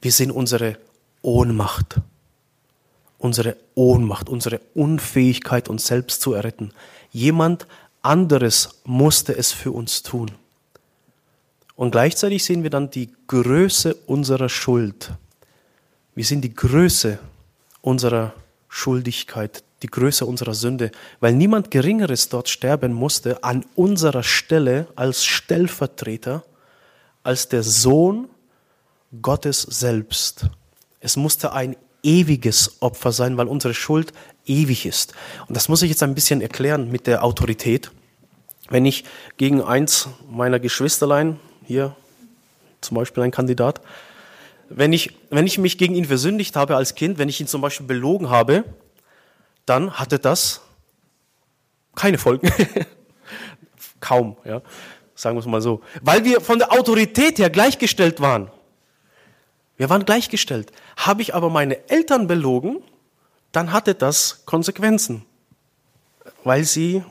Wir 0.00 0.12
sehen 0.12 0.30
unsere 0.30 0.78
Ohnmacht. 1.22 2.00
Unsere 3.18 3.56
Ohnmacht, 3.74 4.28
unsere 4.28 4.60
Unfähigkeit, 4.74 5.68
uns 5.68 5.86
selbst 5.86 6.20
zu 6.20 6.32
erretten. 6.32 6.72
Jemand 7.10 7.66
anderes 8.02 8.80
musste 8.84 9.36
es 9.36 9.52
für 9.52 9.70
uns 9.70 10.02
tun. 10.02 10.32
Und 11.76 11.90
gleichzeitig 11.90 12.44
sehen 12.44 12.62
wir 12.62 12.70
dann 12.70 12.90
die 12.90 13.10
Größe 13.26 13.94
unserer 14.06 14.48
Schuld. 14.48 15.12
Wir 16.14 16.24
sehen 16.24 16.40
die 16.40 16.54
Größe 16.54 17.18
unserer 17.80 18.34
Schuldigkeit, 18.68 19.64
die 19.84 19.90
Größe 19.90 20.24
unserer 20.24 20.54
Sünde, 20.54 20.90
weil 21.20 21.34
niemand 21.34 21.70
Geringeres 21.70 22.30
dort 22.30 22.48
sterben 22.48 22.94
musste 22.94 23.44
an 23.44 23.66
unserer 23.74 24.22
Stelle 24.22 24.88
als 24.96 25.26
Stellvertreter, 25.26 26.42
als 27.22 27.48
der 27.48 27.62
Sohn 27.62 28.30
Gottes 29.20 29.60
selbst. 29.60 30.46
Es 31.00 31.16
musste 31.16 31.52
ein 31.52 31.76
ewiges 32.02 32.78
Opfer 32.80 33.12
sein, 33.12 33.36
weil 33.36 33.46
unsere 33.46 33.74
Schuld 33.74 34.14
ewig 34.46 34.86
ist. 34.86 35.12
Und 35.48 35.54
das 35.54 35.68
muss 35.68 35.82
ich 35.82 35.90
jetzt 35.90 36.02
ein 36.02 36.14
bisschen 36.14 36.40
erklären 36.40 36.90
mit 36.90 37.06
der 37.06 37.22
Autorität. 37.22 37.90
Wenn 38.70 38.86
ich 38.86 39.04
gegen 39.36 39.60
eins 39.60 40.08
meiner 40.30 40.60
Geschwisterlein, 40.60 41.38
hier 41.62 41.94
zum 42.80 42.96
Beispiel 42.96 43.22
ein 43.22 43.30
Kandidat, 43.30 43.82
wenn 44.70 44.94
ich, 44.94 45.14
wenn 45.28 45.46
ich 45.46 45.58
mich 45.58 45.76
gegen 45.76 45.94
ihn 45.94 46.06
versündigt 46.06 46.56
habe 46.56 46.74
als 46.74 46.94
Kind, 46.94 47.18
wenn 47.18 47.28
ich 47.28 47.38
ihn 47.38 47.46
zum 47.46 47.60
Beispiel 47.60 47.86
belogen 47.86 48.30
habe, 48.30 48.64
dann 49.66 49.92
hatte 49.92 50.18
das 50.18 50.60
keine 51.94 52.18
Folgen. 52.18 52.50
Kaum, 54.00 54.36
ja. 54.44 54.62
Sagen 55.14 55.36
wir 55.36 55.40
es 55.40 55.46
mal 55.46 55.60
so. 55.60 55.80
Weil 56.02 56.24
wir 56.24 56.40
von 56.40 56.58
der 56.58 56.72
Autorität 56.72 57.38
her 57.38 57.50
gleichgestellt 57.50 58.20
waren. 58.20 58.50
Wir 59.76 59.88
waren 59.90 60.04
gleichgestellt. 60.04 60.72
Habe 60.96 61.22
ich 61.22 61.34
aber 61.34 61.50
meine 61.50 61.88
Eltern 61.88 62.26
belogen, 62.26 62.82
dann 63.52 63.72
hatte 63.72 63.94
das 63.94 64.44
Konsequenzen. 64.44 65.24
Weil 66.42 66.64
sie 66.64 67.04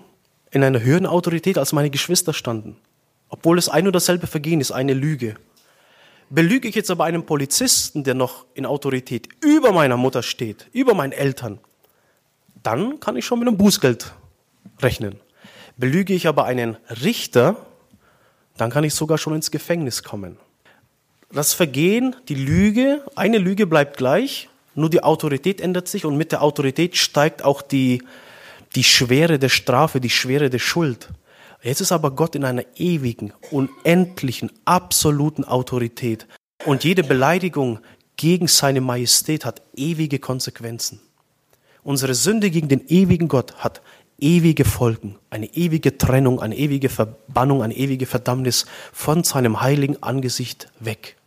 in 0.52 0.64
einer 0.64 0.82
höheren 0.82 1.06
Autorität 1.06 1.58
als 1.58 1.74
meine 1.74 1.90
Geschwister 1.90 2.34
standen. 2.34 2.78
Obwohl 3.30 3.58
es 3.58 3.70
ein 3.70 3.84
oder 3.84 3.94
dasselbe 3.94 4.28
Vergehen 4.28 4.62
ist, 4.62 4.72
eine 4.72 4.94
Lüge. 4.94 5.36
Belüge 6.30 6.68
ich 6.68 6.76
jetzt 6.76 6.92
aber 6.92 7.06
einen 7.06 7.26
Polizisten, 7.26 8.04
der 8.04 8.14
noch 8.14 8.46
in 8.54 8.66
Autorität 8.66 9.30
über 9.42 9.72
meiner 9.72 9.98
Mutter 9.98 10.24
steht, 10.24 10.68
über 10.72 10.94
meinen 10.94 11.12
Eltern, 11.12 11.60
dann 12.64 13.00
kann 13.00 13.18
ich 13.18 13.26
schon 13.26 13.40
mit 13.40 13.48
einem 13.48 13.58
Bußgeld 13.58 14.14
rechnen. 14.82 15.20
Belüge 15.78 16.14
ich 16.14 16.28
aber 16.28 16.46
einen 16.46 16.78
Richter, 17.04 17.58
dann 18.58 18.70
kann 18.70 18.84
ich 18.84 18.94
sogar 18.94 19.18
schon 19.18 19.36
ins 19.36 19.52
Gefängnis 19.52 20.04
kommen. 20.04 20.38
Das 21.32 21.54
Vergehen, 21.54 22.16
die 22.30 22.36
Lüge, 22.36 23.04
eine 23.16 23.40
Lüge 23.40 23.66
bleibt 23.66 23.98
gleich, 23.98 24.50
nur 24.76 24.90
die 24.90 25.04
Autorität 25.04 25.62
ändert 25.62 25.88
sich 25.88 26.06
und 26.06 26.18
mit 26.18 26.32
der 26.32 26.42
Autorität 26.42 26.96
steigt 26.96 27.44
auch 27.44 27.62
die, 27.62 28.04
die 28.76 28.84
Schwere 28.84 29.40
der 29.40 29.50
Strafe, 29.50 30.00
die 30.00 30.10
Schwere 30.10 30.50
der 30.50 30.60
Schuld. 30.60 31.10
Jetzt 31.62 31.82
ist 31.82 31.92
aber 31.92 32.12
Gott 32.12 32.36
in 32.36 32.44
einer 32.44 32.66
ewigen, 32.76 33.34
unendlichen, 33.52 34.52
absoluten 34.66 35.44
Autorität. 35.44 36.28
Und 36.66 36.84
jede 36.84 37.04
Beleidigung 37.04 37.80
gegen 38.16 38.48
seine 38.48 38.82
Majestät 38.82 39.46
hat 39.46 39.62
ewige 39.76 40.20
Konsequenzen. 40.20 41.00
Unsere 41.84 42.14
Sünde 42.14 42.50
gegen 42.50 42.70
den 42.70 42.88
ewigen 42.88 43.28
Gott 43.28 43.56
hat 43.58 43.82
ewige 44.20 44.64
Folgen, 44.64 45.18
eine 45.30 45.48
ewige 45.54 45.98
Trennung, 45.98 46.42
eine 46.42 46.56
ewige 46.56 46.90
Verbannung, 46.90 47.62
eine 47.62 47.76
ewige 47.76 48.06
Verdammnis 48.06 48.66
von 48.94 49.24
seinem 49.24 49.62
heiligen 49.62 50.02
Angesicht 50.02 50.70
weg. 50.80 51.18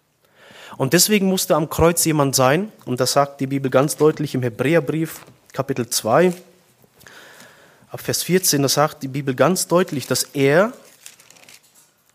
Und 0.79 0.93
deswegen 0.93 1.27
musste 1.27 1.57
am 1.57 1.69
Kreuz 1.69 2.05
jemand 2.05 2.35
sein, 2.35 2.73
und 2.85 3.01
das 3.01 3.13
sagt 3.13 3.41
die 3.41 3.47
Bibel 3.47 3.71
ganz 3.71 3.97
deutlich 3.97 4.35
im 4.35 4.43
Hebräerbrief, 4.43 5.21
Kapitel 5.53 5.89
2, 5.89 6.33
ab 7.91 8.01
Vers 8.01 8.23
14, 8.23 8.63
da 8.63 8.69
sagt 8.69 9.03
die 9.03 9.09
Bibel 9.09 9.35
ganz 9.35 9.67
deutlich, 9.69 10.07
dass 10.07 10.25
er 10.35 10.73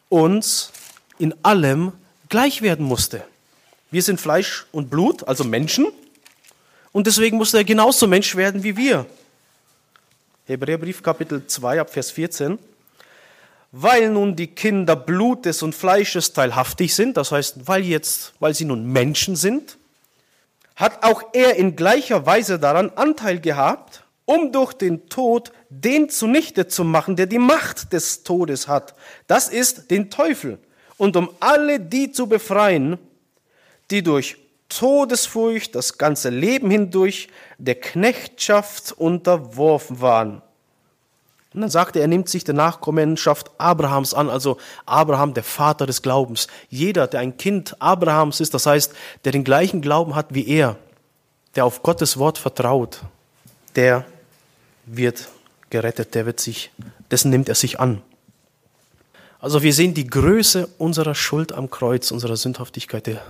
uns 0.09 0.71
in 1.17 1.33
allem 1.43 1.91
gleich 2.29 2.61
werden 2.61 2.85
musste. 2.85 3.23
Wir 3.91 4.01
sind 4.01 4.19
Fleisch 4.21 4.65
und 4.71 4.89
Blut, 4.89 5.27
also 5.27 5.43
Menschen, 5.43 5.87
und 6.91 7.07
deswegen 7.07 7.37
musste 7.37 7.57
er 7.57 7.63
genauso 7.63 8.07
Mensch 8.07 8.35
werden 8.35 8.63
wie 8.63 8.75
wir. 8.75 9.05
Hebräerbrief 10.45 11.01
Kapitel 11.01 11.45
2 11.45 11.79
ab 11.79 11.89
Vers 11.91 12.11
14. 12.11 12.59
Weil 13.71 14.09
nun 14.09 14.35
die 14.35 14.47
Kinder 14.47 14.97
Blutes 14.97 15.63
und 15.63 15.73
Fleisches 15.73 16.33
teilhaftig 16.33 16.93
sind, 16.93 17.15
das 17.15 17.31
heißt, 17.31 17.67
weil 17.67 17.83
jetzt, 17.83 18.33
weil 18.39 18.53
sie 18.53 18.65
nun 18.65 18.91
Menschen 18.91 19.37
sind, 19.37 19.77
hat 20.75 21.03
auch 21.03 21.23
er 21.33 21.55
in 21.55 21.77
gleicher 21.77 22.25
Weise 22.25 22.59
daran 22.59 22.89
Anteil 22.95 23.39
gehabt, 23.39 24.03
um 24.25 24.51
durch 24.51 24.73
den 24.73 25.07
Tod 25.07 25.53
den 25.69 26.09
zunichte 26.09 26.67
zu 26.67 26.83
machen, 26.83 27.15
der 27.15 27.27
die 27.27 27.39
Macht 27.39 27.93
des 27.93 28.23
Todes 28.23 28.67
hat. 28.67 28.93
Das 29.27 29.47
ist 29.47 29.89
den 29.89 30.09
Teufel. 30.09 30.57
Und 30.97 31.15
um 31.15 31.29
alle 31.39 31.79
die 31.79 32.11
zu 32.11 32.27
befreien, 32.27 32.97
die 33.89 34.03
durch 34.03 34.37
Todesfurcht 34.71 35.75
das 35.75 35.97
ganze 35.97 36.29
Leben 36.29 36.71
hindurch 36.71 37.27
der 37.57 37.75
Knechtschaft 37.75 38.93
unterworfen 38.93 40.01
waren. 40.01 40.41
Und 41.53 41.61
dann 41.61 41.69
sagte 41.69 41.99
er, 41.99 42.03
er 42.03 42.07
nimmt 42.07 42.29
sich 42.29 42.45
der 42.45 42.53
Nachkommenschaft 42.53 43.51
Abrahams 43.57 44.13
an, 44.13 44.29
also 44.29 44.57
Abraham, 44.85 45.33
der 45.33 45.43
Vater 45.43 45.85
des 45.85 46.01
Glaubens. 46.01 46.47
Jeder, 46.69 47.07
der 47.07 47.19
ein 47.19 47.35
Kind 47.35 47.75
Abrahams 47.81 48.39
ist, 48.39 48.53
das 48.53 48.65
heißt, 48.65 48.93
der 49.25 49.33
den 49.33 49.43
gleichen 49.43 49.81
Glauben 49.81 50.15
hat 50.15 50.27
wie 50.29 50.47
er, 50.47 50.77
der 51.55 51.65
auf 51.65 51.83
Gottes 51.83 52.17
Wort 52.17 52.37
vertraut, 52.37 53.01
der 53.75 54.05
wird 54.85 55.27
gerettet, 55.69 56.15
der 56.15 56.25
wird 56.25 56.39
sich, 56.39 56.71
dessen 57.11 57.29
nimmt 57.29 57.49
er 57.49 57.55
sich 57.55 57.81
an. 57.81 58.01
Also 59.39 59.61
wir 59.61 59.73
sehen 59.73 59.93
die 59.93 60.07
Größe 60.07 60.69
unserer 60.77 61.15
Schuld 61.15 61.51
am 61.51 61.69
Kreuz, 61.69 62.11
unserer 62.11 62.37
Sündhaftigkeit, 62.37 63.07
der 63.07 63.21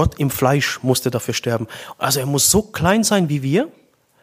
Gott 0.00 0.18
im 0.18 0.30
Fleisch 0.30 0.82
musste 0.82 1.10
dafür 1.10 1.34
sterben. 1.34 1.66
Also 1.98 2.20
er 2.20 2.24
muss 2.24 2.50
so 2.50 2.62
klein 2.62 3.04
sein 3.04 3.28
wie 3.28 3.42
wir. 3.42 3.68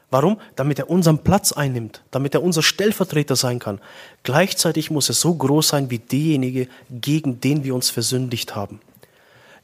Warum? 0.10 0.40
Damit 0.56 0.80
er 0.80 0.90
unseren 0.90 1.20
Platz 1.20 1.52
einnimmt, 1.52 2.02
damit 2.10 2.34
er 2.34 2.42
unser 2.42 2.64
Stellvertreter 2.64 3.36
sein 3.36 3.60
kann. 3.60 3.80
Gleichzeitig 4.24 4.90
muss 4.90 5.08
er 5.08 5.14
so 5.14 5.36
groß 5.36 5.68
sein 5.68 5.92
wie 5.92 6.00
derjenige, 6.00 6.68
gegen 6.90 7.42
den 7.42 7.64
wir 7.64 7.76
uns 7.76 7.92
versündigt 7.92 8.56
haben. 8.56 8.82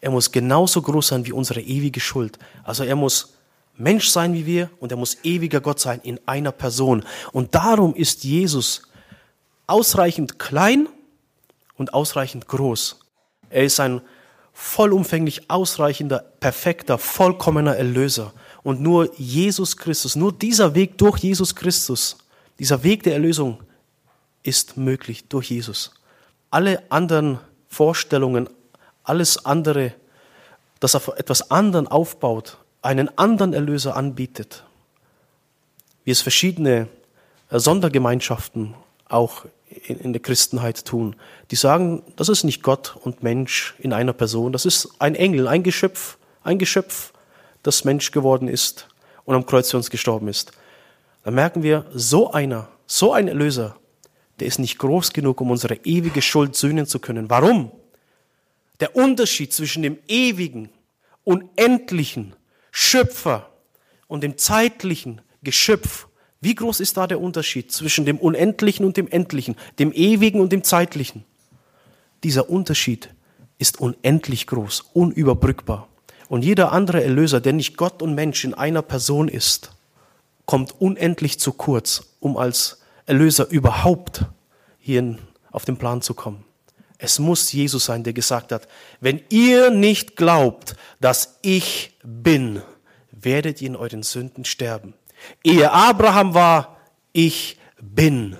Er 0.02 0.12
muss 0.12 0.32
genauso 0.32 0.84
groß 0.84 1.08
sein 1.08 1.26
wie 1.26 1.32
unsere 1.32 1.62
ewige 1.62 2.00
Schuld. 2.00 2.38
Also 2.64 2.84
er 2.84 2.96
muss 2.96 3.34
Mensch 3.76 4.10
sein 4.10 4.36
wie 4.36 4.46
wir 4.46 4.70
und 4.80 4.92
er 4.92 5.00
muss 5.00 5.18
ewiger 5.24 5.62
Gott 5.62 5.80
sein 5.80 6.00
in 6.04 6.20
einer 6.28 6.52
Person. 6.52 7.04
Und 7.32 7.56
darum 7.56 7.96
ist 7.96 8.24
Jesus 8.24 8.84
ausreichend 9.66 10.38
klein 10.38 10.88
und 11.76 11.96
ausreichend 11.96 12.48
groß. 12.48 13.00
Er 13.50 13.64
ist 13.64 13.80
ein 13.80 14.02
vollumfänglich 14.54 15.50
ausreichender, 15.50 16.20
perfekter, 16.40 16.98
vollkommener 16.98 17.76
Erlöser. 17.76 18.34
Und 18.62 18.82
nur 18.82 19.14
Jesus 19.20 19.76
Christus, 19.76 20.16
nur 20.16 20.32
dieser 20.32 20.76
Weg 20.76 20.98
durch 20.98 21.18
Jesus 21.18 21.56
Christus, 21.56 22.18
dieser 22.60 22.84
Weg 22.84 23.04
der 23.04 23.14
Erlösung 23.14 23.60
ist 24.44 24.78
möglich 24.78 25.28
durch 25.28 25.50
Jesus. 25.50 25.92
Alle 26.52 26.84
anderen 26.90 27.40
Vorstellungen, 27.68 28.48
alles 29.04 29.46
andere, 29.46 29.94
das 30.80 30.96
auf 30.96 31.08
etwas 31.08 31.50
anderen 31.50 31.88
aufbaut, 31.88 32.58
einen 32.82 33.18
anderen 33.18 33.54
Erlöser 33.54 33.96
anbietet, 33.96 34.64
wie 36.04 36.12
es 36.12 36.22
verschiedene 36.22 36.88
Sondergemeinschaften 37.50 38.76
auch 39.06 39.46
in 39.88 40.14
der 40.14 40.22
Christenheit 40.22 40.86
tun. 40.86 41.16
Die 41.52 41.56
sagen, 41.56 42.04
das 42.16 42.30
ist 42.30 42.44
nicht 42.44 42.62
Gott 42.62 42.96
und 43.04 43.24
Mensch 43.24 43.76
in 43.80 43.94
einer 43.94 44.14
Person, 44.14 44.54
das 44.54 44.66
ist 44.66 44.90
ein 45.00 45.16
Engel, 45.16 45.48
ein 45.48 45.64
Geschöpf, 45.64 46.18
ein 46.44 46.60
Geschöpf, 46.60 47.14
das 47.64 47.84
Mensch 47.84 48.12
geworden 48.12 48.48
ist 48.48 48.88
und 49.26 49.36
am 49.36 49.46
Kreuz 49.46 49.72
für 49.72 49.78
uns 49.78 49.90
gestorben 49.90 50.28
ist. 50.28 50.52
Dann 51.24 51.34
merken 51.34 51.64
wir, 51.64 51.86
so 51.94 52.32
einer, 52.32 52.70
so 52.86 53.14
ein 53.14 53.28
Erlöser, 53.28 53.78
der 54.40 54.48
ist 54.48 54.60
nicht 54.60 54.78
groß 54.78 55.14
genug, 55.14 55.42
um 55.42 55.52
unsere 55.52 55.76
ewige 55.86 56.22
Schuld 56.22 56.56
sühnen 56.56 56.86
zu 56.86 57.00
können. 57.00 57.30
Warum? 57.30 57.72
Der 58.80 58.96
Unterschied 58.96 59.54
zwischen 59.54 59.84
dem 59.84 59.98
ewigen, 60.08 60.70
unendlichen 61.24 62.36
Schöpfer 62.72 63.50
und 64.08 64.22
dem 64.22 64.38
zeitlichen 64.38 65.22
Geschöpf 65.44 66.08
wie 66.44 66.56
groß 66.56 66.82
ist 66.82 66.98
da 66.98 67.08
der 67.08 67.22
Unterschied 67.22 67.72
zwischen 67.72 68.06
dem 68.06 68.18
Unendlichen 68.18 68.86
und 68.86 68.98
dem 68.98 69.08
Endlichen, 69.08 69.56
dem 69.80 69.94
Ewigen 69.94 70.42
und 70.42 70.52
dem 70.52 70.64
Zeitlichen? 70.64 71.24
Dieser 72.24 72.50
Unterschied 72.50 73.10
ist 73.60 73.80
unendlich 73.80 74.48
groß, 74.48 74.82
unüberbrückbar. 74.92 75.88
Und 76.28 76.44
jeder 76.44 76.74
andere 76.74 77.02
Erlöser, 77.02 77.40
der 77.40 77.54
nicht 77.54 77.78
Gott 77.78 78.02
und 78.02 78.14
Mensch 78.14 78.44
in 78.44 78.54
einer 78.54 78.82
Person 78.82 79.30
ist, 79.30 79.72
kommt 80.46 80.82
unendlich 80.82 81.40
zu 81.40 81.54
kurz, 81.54 82.16
um 82.20 82.36
als 82.36 82.82
Erlöser 83.06 83.50
überhaupt 83.50 84.26
hier 84.80 85.18
auf 85.52 85.64
den 85.64 85.78
Plan 85.78 86.02
zu 86.02 86.14
kommen. 86.14 86.44
Es 86.98 87.20
muss 87.20 87.54
Jesus 87.54 87.86
sein, 87.86 88.04
der 88.04 88.12
gesagt 88.12 88.52
hat, 88.52 88.68
wenn 89.00 89.22
ihr 89.30 89.70
nicht 89.70 90.18
glaubt, 90.18 90.76
dass 91.00 91.38
ich 91.42 91.98
bin, 92.04 92.62
werdet 93.12 93.62
ihr 93.62 93.68
in 93.68 93.76
euren 93.78 94.04
Sünden 94.04 94.44
sterben. 94.44 94.94
Ehe 95.44 95.72
Abraham 95.72 96.34
war, 96.34 96.78
ich 97.12 97.58
bin. 97.82 98.38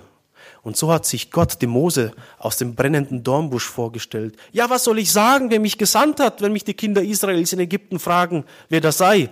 Und 0.64 0.78
so 0.78 0.92
hat 0.92 1.06
sich 1.06 1.30
Gott 1.30 1.62
dem 1.62 1.72
Mose 1.72 2.14
aus 2.38 2.58
dem 2.58 2.74
brennenden 2.74 3.22
Dornbusch 3.24 3.68
vorgestellt. 3.68 4.38
Ja, 4.54 4.70
was 4.70 4.86
soll 4.86 4.98
ich 5.00 5.12
sagen, 5.12 5.52
wer 5.52 5.60
mich 5.60 5.78
gesandt 5.78 6.22
hat, 6.22 6.42
wenn 6.42 6.54
mich 6.54 6.64
die 6.64 6.74
Kinder 6.74 7.04
Israels 7.04 7.52
in 7.52 7.60
Ägypten 7.60 8.00
fragen, 8.00 8.46
wer 8.70 8.80
das 8.80 8.98
sei? 8.98 9.30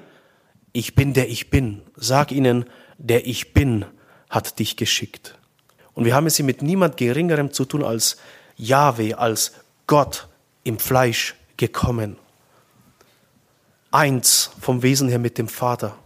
Ich 0.73 0.93
bin 0.93 1.13
der 1.13 1.29
ich 1.29 1.49
bin. 1.49 1.81
Sag 1.95 2.33
ihnen, 2.33 2.65
der 2.97 3.25
ich 3.25 3.53
bin, 3.53 3.85
hat 4.29 4.59
dich 4.59 4.75
geschickt. 4.75 5.37
Und 5.93 6.03
wir 6.05 6.15
haben 6.15 6.27
es 6.27 6.35
hier 6.35 6.45
mit 6.45 6.61
niemand 6.61 6.97
Geringerem 6.97 7.51
zu 7.51 7.63
tun 7.63 7.83
als 7.83 8.17
Yahweh, 8.57 9.13
als 9.13 9.53
Gott 9.87 10.27
im 10.63 10.79
Fleisch 10.79 11.35
gekommen. 11.57 12.17
Eins 13.89 14.51
vom 14.59 14.83
Wesen 14.83 15.09
her 15.09 15.19
mit 15.19 15.37
dem 15.37 15.47
Vater, 15.47 15.97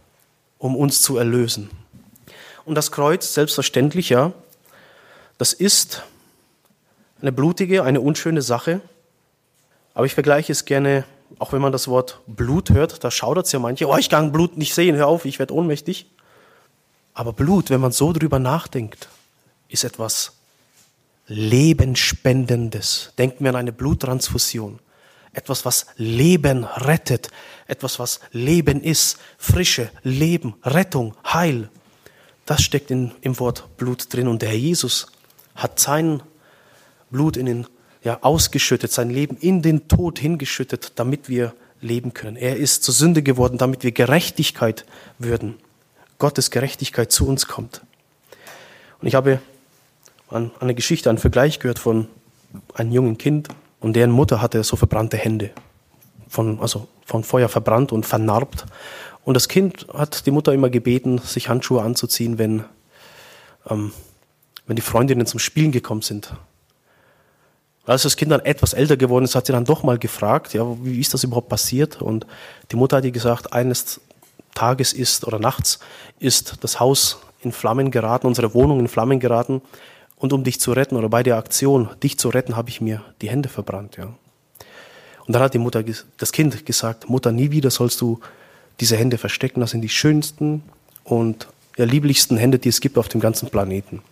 um 0.58 0.76
uns 0.76 1.02
zu 1.02 1.16
erlösen. 1.16 1.70
Und 2.64 2.74
das 2.74 2.90
Kreuz, 2.90 3.32
selbstverständlich, 3.34 4.08
ja, 4.08 4.32
das 5.38 5.52
ist 5.52 6.02
eine 7.20 7.32
blutige, 7.32 7.82
eine 7.82 8.00
unschöne 8.00 8.42
Sache. 8.42 8.80
Aber 9.94 10.06
ich 10.06 10.14
vergleiche 10.14 10.52
es 10.52 10.64
gerne, 10.64 11.04
auch 11.38 11.52
wenn 11.52 11.62
man 11.62 11.72
das 11.72 11.88
Wort 11.88 12.20
Blut 12.26 12.70
hört, 12.70 13.02
da 13.04 13.10
schaudert 13.10 13.46
es 13.46 13.52
ja 13.52 13.58
manche, 13.58 13.86
oh, 13.86 13.96
ich 13.96 14.10
kann 14.10 14.32
Blut 14.32 14.56
nicht 14.56 14.74
sehen, 14.74 14.96
hör 14.96 15.06
auf, 15.06 15.24
ich 15.24 15.38
werde 15.38 15.54
ohnmächtig. 15.54 16.06
Aber 17.14 17.32
Blut, 17.32 17.70
wenn 17.70 17.80
man 17.80 17.92
so 17.92 18.12
drüber 18.12 18.38
nachdenkt, 18.38 19.08
ist 19.68 19.84
etwas 19.84 20.32
Lebenspendendes. 21.28 23.12
Denken 23.18 23.44
wir 23.44 23.50
an 23.50 23.56
eine 23.56 23.72
Bluttransfusion. 23.72 24.78
Etwas, 25.36 25.66
was 25.66 25.84
Leben 25.98 26.64
rettet. 26.64 27.28
Etwas, 27.66 27.98
was 27.98 28.20
Leben 28.32 28.82
ist. 28.82 29.18
Frische, 29.36 29.90
Leben, 30.02 30.54
Rettung, 30.64 31.14
Heil. 31.30 31.68
Das 32.46 32.62
steckt 32.62 32.90
in, 32.90 33.12
im 33.20 33.38
Wort 33.38 33.76
Blut 33.76 34.12
drin. 34.12 34.28
Und 34.28 34.40
der 34.40 34.48
Herr 34.48 34.56
Jesus 34.56 35.08
hat 35.54 35.78
sein 35.78 36.22
Blut 37.10 37.36
in 37.36 37.44
den, 37.44 37.66
ja, 38.02 38.18
ausgeschüttet, 38.22 38.90
sein 38.90 39.10
Leben 39.10 39.36
in 39.36 39.60
den 39.60 39.88
Tod 39.88 40.18
hingeschüttet, 40.18 40.92
damit 40.94 41.28
wir 41.28 41.54
leben 41.82 42.14
können. 42.14 42.36
Er 42.36 42.56
ist 42.56 42.82
zur 42.82 42.94
Sünde 42.94 43.22
geworden, 43.22 43.58
damit 43.58 43.82
wir 43.82 43.92
Gerechtigkeit 43.92 44.86
würden. 45.18 45.56
Gottes 46.18 46.50
Gerechtigkeit 46.50 47.12
zu 47.12 47.28
uns 47.28 47.46
kommt. 47.46 47.82
Und 49.02 49.06
ich 49.06 49.14
habe 49.14 49.40
an 50.30 50.50
eine 50.60 50.74
Geschichte, 50.74 51.10
einen 51.10 51.18
Vergleich 51.18 51.58
gehört 51.58 51.78
von 51.78 52.08
einem 52.72 52.90
jungen 52.90 53.18
Kind 53.18 53.50
und 53.80 53.94
deren 53.94 54.10
Mutter 54.10 54.40
hatte 54.40 54.62
so 54.64 54.76
verbrannte 54.76 55.16
Hände, 55.16 55.50
von, 56.28 56.60
also 56.60 56.88
von 57.04 57.24
Feuer 57.24 57.48
verbrannt 57.48 57.92
und 57.92 58.06
vernarbt. 58.06 58.66
Und 59.24 59.34
das 59.34 59.48
Kind 59.48 59.86
hat 59.92 60.26
die 60.26 60.30
Mutter 60.30 60.52
immer 60.52 60.70
gebeten, 60.70 61.18
sich 61.18 61.48
Handschuhe 61.48 61.82
anzuziehen, 61.82 62.38
wenn, 62.38 62.64
ähm, 63.68 63.92
wenn 64.66 64.76
die 64.76 64.82
Freundinnen 64.82 65.26
zum 65.26 65.40
Spielen 65.40 65.72
gekommen 65.72 66.02
sind. 66.02 66.32
Als 67.86 68.02
das 68.02 68.16
Kind 68.16 68.32
dann 68.32 68.40
etwas 68.40 68.72
älter 68.72 68.96
geworden 68.96 69.24
ist, 69.24 69.36
hat 69.36 69.46
sie 69.46 69.52
dann 69.52 69.64
doch 69.64 69.84
mal 69.84 69.98
gefragt, 69.98 70.54
ja, 70.54 70.64
wie 70.82 71.00
ist 71.00 71.14
das 71.14 71.22
überhaupt 71.22 71.48
passiert? 71.48 72.02
Und 72.02 72.26
die 72.72 72.76
Mutter 72.76 72.96
hat 72.96 73.04
ihr 73.04 73.12
gesagt, 73.12 73.52
eines 73.52 74.00
Tages 74.54 74.92
ist 74.92 75.24
oder 75.24 75.38
nachts 75.38 75.78
ist 76.18 76.64
das 76.64 76.80
Haus 76.80 77.18
in 77.42 77.52
Flammen 77.52 77.92
geraten, 77.92 78.26
unsere 78.26 78.54
Wohnung 78.54 78.80
in 78.80 78.88
Flammen 78.88 79.20
geraten. 79.20 79.62
Und 80.16 80.32
um 80.32 80.44
dich 80.44 80.60
zu 80.60 80.72
retten 80.72 80.96
oder 80.96 81.08
bei 81.08 81.22
der 81.22 81.36
Aktion, 81.36 81.90
dich 82.02 82.18
zu 82.18 82.30
retten, 82.30 82.56
habe 82.56 82.70
ich 82.70 82.80
mir 82.80 83.02
die 83.20 83.28
Hände 83.28 83.48
verbrannt. 83.48 83.96
Ja. 83.96 84.06
Und 85.26 85.32
dann 85.32 85.42
hat 85.42 85.54
die 85.54 85.58
Mutter, 85.58 85.84
das 86.16 86.32
Kind 86.32 86.64
gesagt, 86.64 87.08
Mutter, 87.08 87.32
nie 87.32 87.50
wieder 87.50 87.70
sollst 87.70 88.00
du 88.00 88.20
diese 88.80 88.96
Hände 88.96 89.18
verstecken. 89.18 89.60
Das 89.60 89.70
sind 89.70 89.82
die 89.82 89.88
schönsten 89.88 90.62
und 91.04 91.48
ja, 91.76 91.84
lieblichsten 91.84 92.36
Hände, 92.36 92.58
die 92.58 92.68
es 92.68 92.80
gibt 92.80 92.96
auf 92.96 93.08
dem 93.08 93.20
ganzen 93.20 93.50
Planeten. 93.50 94.02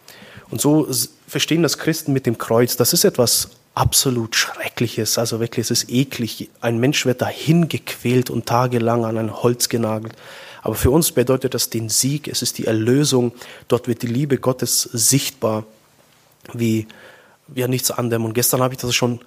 Und 0.51 0.61
so 0.61 0.87
verstehen 1.27 1.63
das 1.63 1.79
Christen 1.79 2.13
mit 2.13 2.27
dem 2.27 2.37
Kreuz. 2.37 2.77
Das 2.77 2.93
ist 2.93 3.05
etwas 3.05 3.51
absolut 3.75 4.37
Schreckliches. 4.37 5.19
Also 5.19 5.41
wirklich, 5.41 5.65
es 5.65 5.71
ist 5.71 5.91
eklig. 5.91 6.51
Ein 6.61 6.79
Mensch 6.79 7.07
wird 7.07 7.23
dahin 7.23 7.69
gequält 7.69 8.31
und 8.31 8.47
tagelang 8.47 9.05
an 9.05 9.19
ein 9.19 9.43
Holz 9.43 9.69
genagelt. 9.69 10.15
Aber 10.63 10.75
für 10.75 10.91
uns 10.91 11.13
bedeutet 11.13 11.55
das 11.55 11.71
den 11.71 11.89
Sieg. 11.89 12.29
Es 12.29 12.43
ist 12.43 12.59
die 12.59 12.67
Erlösung. 12.67 13.33
Dort 13.69 13.89
wird 13.89 14.03
die 14.03 14.07
Liebe 14.07 14.39
Gottes 14.39 14.83
sichtbar 14.83 15.65
wie, 16.53 16.87
wie 17.49 17.67
nichts 17.69 17.91
anderem. 17.91 18.25
Und 18.25 18.35
gestern 18.35 18.63
habe 18.63 18.75
ich 18.75 18.81
das 18.81 18.95
schon 18.95 19.21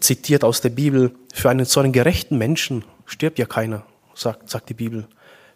zitiert 0.00 0.44
aus 0.44 0.60
der 0.60 0.70
Bibel. 0.70 1.12
Für 1.32 1.50
einen 1.50 1.64
so 1.64 1.80
einen 1.80 1.92
gerechten 1.92 2.38
Menschen 2.38 2.84
stirbt 3.06 3.38
ja 3.38 3.46
keiner, 3.46 3.84
sagt, 4.14 4.48
sagt 4.48 4.68
die 4.68 4.74
Bibel. 4.74 5.06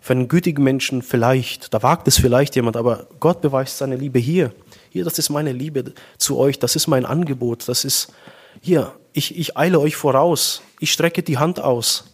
Für 0.00 0.12
einen 0.12 0.28
gütigen 0.28 0.62
Menschen 0.62 1.02
vielleicht, 1.02 1.74
da 1.74 1.82
wagt 1.82 2.06
es 2.06 2.18
vielleicht 2.18 2.54
jemand, 2.54 2.76
aber 2.76 3.06
Gott 3.18 3.40
beweist 3.40 3.78
seine 3.78 3.96
Liebe 3.96 4.18
hier. 4.18 4.52
Hier, 4.90 5.04
das 5.04 5.18
ist 5.18 5.30
meine 5.30 5.52
Liebe 5.52 5.92
zu 6.16 6.38
euch, 6.38 6.58
das 6.58 6.76
ist 6.76 6.86
mein 6.86 7.04
Angebot, 7.04 7.68
das 7.68 7.84
ist, 7.84 8.12
hier, 8.60 8.92
ich, 9.12 9.36
ich 9.36 9.56
eile 9.56 9.80
euch 9.80 9.96
voraus, 9.96 10.62
ich 10.78 10.92
strecke 10.92 11.22
die 11.22 11.38
Hand 11.38 11.60
aus. 11.60 12.04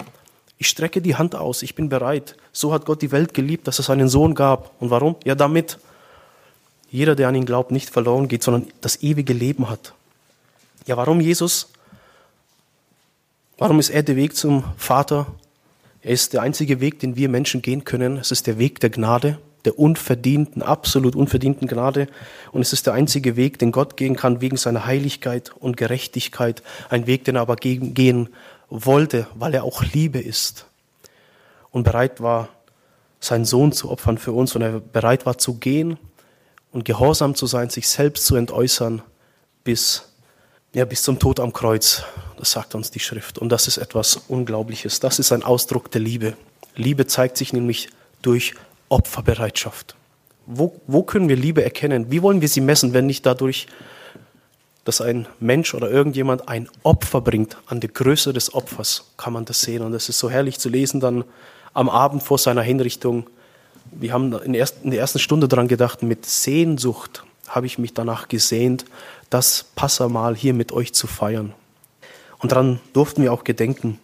Ich 0.59 0.69
strecke 0.69 1.03
die 1.03 1.17
Hand 1.17 1.35
aus, 1.35 1.63
ich 1.63 1.75
bin 1.75 1.89
bereit. 1.89 2.37
So 2.53 2.73
hat 2.73 2.87
Gott 2.87 3.03
die 3.03 3.11
Welt 3.11 3.35
geliebt, 3.35 3.67
dass 3.67 3.81
es 3.81 3.91
einen 3.91 4.09
Sohn 4.09 4.35
gab. 4.37 4.81
Und 4.81 4.91
warum? 4.91 5.17
Ja, 5.25 5.35
damit 5.35 5.79
jeder, 6.93 7.17
der 7.17 7.29
an 7.29 7.35
ihn 7.35 7.47
glaubt, 7.47 7.71
nicht 7.71 7.89
verloren 7.89 8.29
geht, 8.29 8.43
sondern 8.43 8.71
das 8.83 9.03
ewige 9.03 9.33
Leben 9.33 9.71
hat. 9.71 9.95
Ja, 10.87 10.99
warum 10.99 11.21
Jesus? 11.21 11.73
Warum 13.57 13.81
ist 13.81 13.89
er 13.89 14.03
der 14.03 14.15
Weg 14.15 14.37
zum 14.37 14.65
Vater? 14.77 15.27
Er 16.03 16.11
ist 16.11 16.35
der 16.35 16.43
einzige 16.43 16.81
Weg, 16.81 17.01
den 17.01 17.17
wir 17.17 17.31
Menschen 17.31 17.63
gehen 17.63 17.85
können. 17.85 18.19
Es 18.19 18.31
ist 18.31 18.47
der 18.47 18.59
Weg 18.59 18.79
der 18.81 18.91
Gnade, 18.91 19.39
der 19.65 19.79
unverdienten, 19.79 20.61
absolut 20.61 21.17
unverdienten 21.17 21.67
Gnade. 21.67 22.09
Und 22.51 22.61
es 22.61 22.75
ist 22.75 22.87
der 22.87 22.93
einzige 22.93 23.37
Weg, 23.37 23.59
den 23.59 23.73
Gott 23.73 23.97
gehen 23.97 24.15
kann 24.15 24.43
wegen 24.43 24.59
seiner 24.59 24.85
Heiligkeit 24.85 25.51
und 25.59 25.79
Gerechtigkeit. 25.79 26.63
Ein 26.91 27.07
Weg, 27.07 27.25
den 27.25 27.37
er 27.37 27.43
aber 27.43 27.57
gehen 27.57 28.29
wollte, 28.69 29.27
weil 29.35 29.55
er 29.55 29.65
auch 29.65 29.83
Liebe 29.83 30.19
ist. 30.19 30.67
Und 31.71 31.85
bereit 31.85 32.21
war, 32.21 32.51
seinen 33.19 33.47
Sohn 33.47 33.73
zu 33.73 33.91
opfern 33.91 34.19
für 34.19 34.33
uns. 34.33 34.55
Und 34.55 34.61
er 34.61 34.81
bereit 34.81 35.25
war 35.25 35.39
zu 35.39 35.55
gehen 35.55 35.97
und 36.73 36.85
gehorsam 36.85 37.35
zu 37.35 37.47
sein, 37.47 37.71
sich 37.71 37.89
selbst 37.89 38.27
zu 38.27 38.35
entäußern 38.35 39.03
bis, 39.63 40.09
ja, 40.75 40.85
bis 40.85 41.03
zum 41.03 41.19
Tod 41.19 41.39
am 41.39 41.53
Kreuz. 41.53 42.03
Das 42.39 42.53
sagt 42.53 42.75
uns 42.75 42.91
die 42.91 42.99
Schrift. 42.99 43.39
Und 43.39 43.51
das 43.51 43.69
ist 43.69 43.77
etwas 43.77 44.17
Unglaubliches. 44.29 44.99
Das 44.99 45.19
ist 45.19 45.31
ein 45.33 45.43
Ausdruck 45.43 45.91
der 45.91 46.01
Liebe. 46.01 46.35
Liebe 46.75 47.07
zeigt 47.07 47.37
sich 47.37 47.53
nämlich 47.53 47.91
durch 48.23 48.55
Opferbereitschaft. 48.89 49.95
Wo, 50.47 50.81
wo 50.87 51.03
können 51.03 51.29
wir 51.29 51.37
Liebe 51.37 51.63
erkennen? 51.63 52.11
Wie 52.11 52.23
wollen 52.23 52.41
wir 52.41 52.49
sie 52.49 52.61
messen, 52.61 52.95
wenn 52.95 53.07
nicht 53.07 53.25
dadurch, 53.27 53.67
dass 54.85 55.01
ein 55.01 55.29
Mensch 55.39 55.75
oder 55.75 55.89
irgendjemand 55.91 56.49
ein 56.49 56.69
Opfer 56.83 57.21
bringt? 57.21 57.59
An 57.67 57.81
der 57.81 57.91
Größe 57.91 58.33
des 58.33 58.53
Opfers 58.55 59.13
kann 59.17 59.35
man 59.35 59.45
das 59.45 59.61
sehen. 59.61 59.83
Und 59.83 59.95
es 59.95 60.09
ist 60.09 60.19
so 60.19 60.31
herrlich 60.31 60.59
zu 60.59 60.69
lesen 60.69 61.01
dann 61.01 61.25
am 61.75 61.89
Abend 61.89 62.23
vor 62.23 62.39
seiner 62.39 62.63
Hinrichtung 62.63 63.29
wir 63.93 64.13
haben 64.13 64.33
in 64.43 64.53
der 64.53 65.01
ersten 65.01 65.19
Stunde 65.19 65.49
daran 65.49 65.69
gedacht, 65.69 66.03
mit 66.03 66.27
Sehnsucht 66.27 67.25
habe 67.49 67.67
ich 67.67 67.79
mich 67.79 67.95
danach 67.95 68.29
gesehnt, 68.29 68.85
das 69.31 69.65
Passamal 69.75 70.35
hier 70.35 70.55
mit 70.55 70.73
euch 70.73 70.93
zu 70.95 71.07
feiern. 71.07 71.55
Und 72.39 72.53
daran 72.53 72.81
durften 72.93 73.23
wir 73.23 73.33
auch 73.33 73.45
gedenken. 73.45 73.99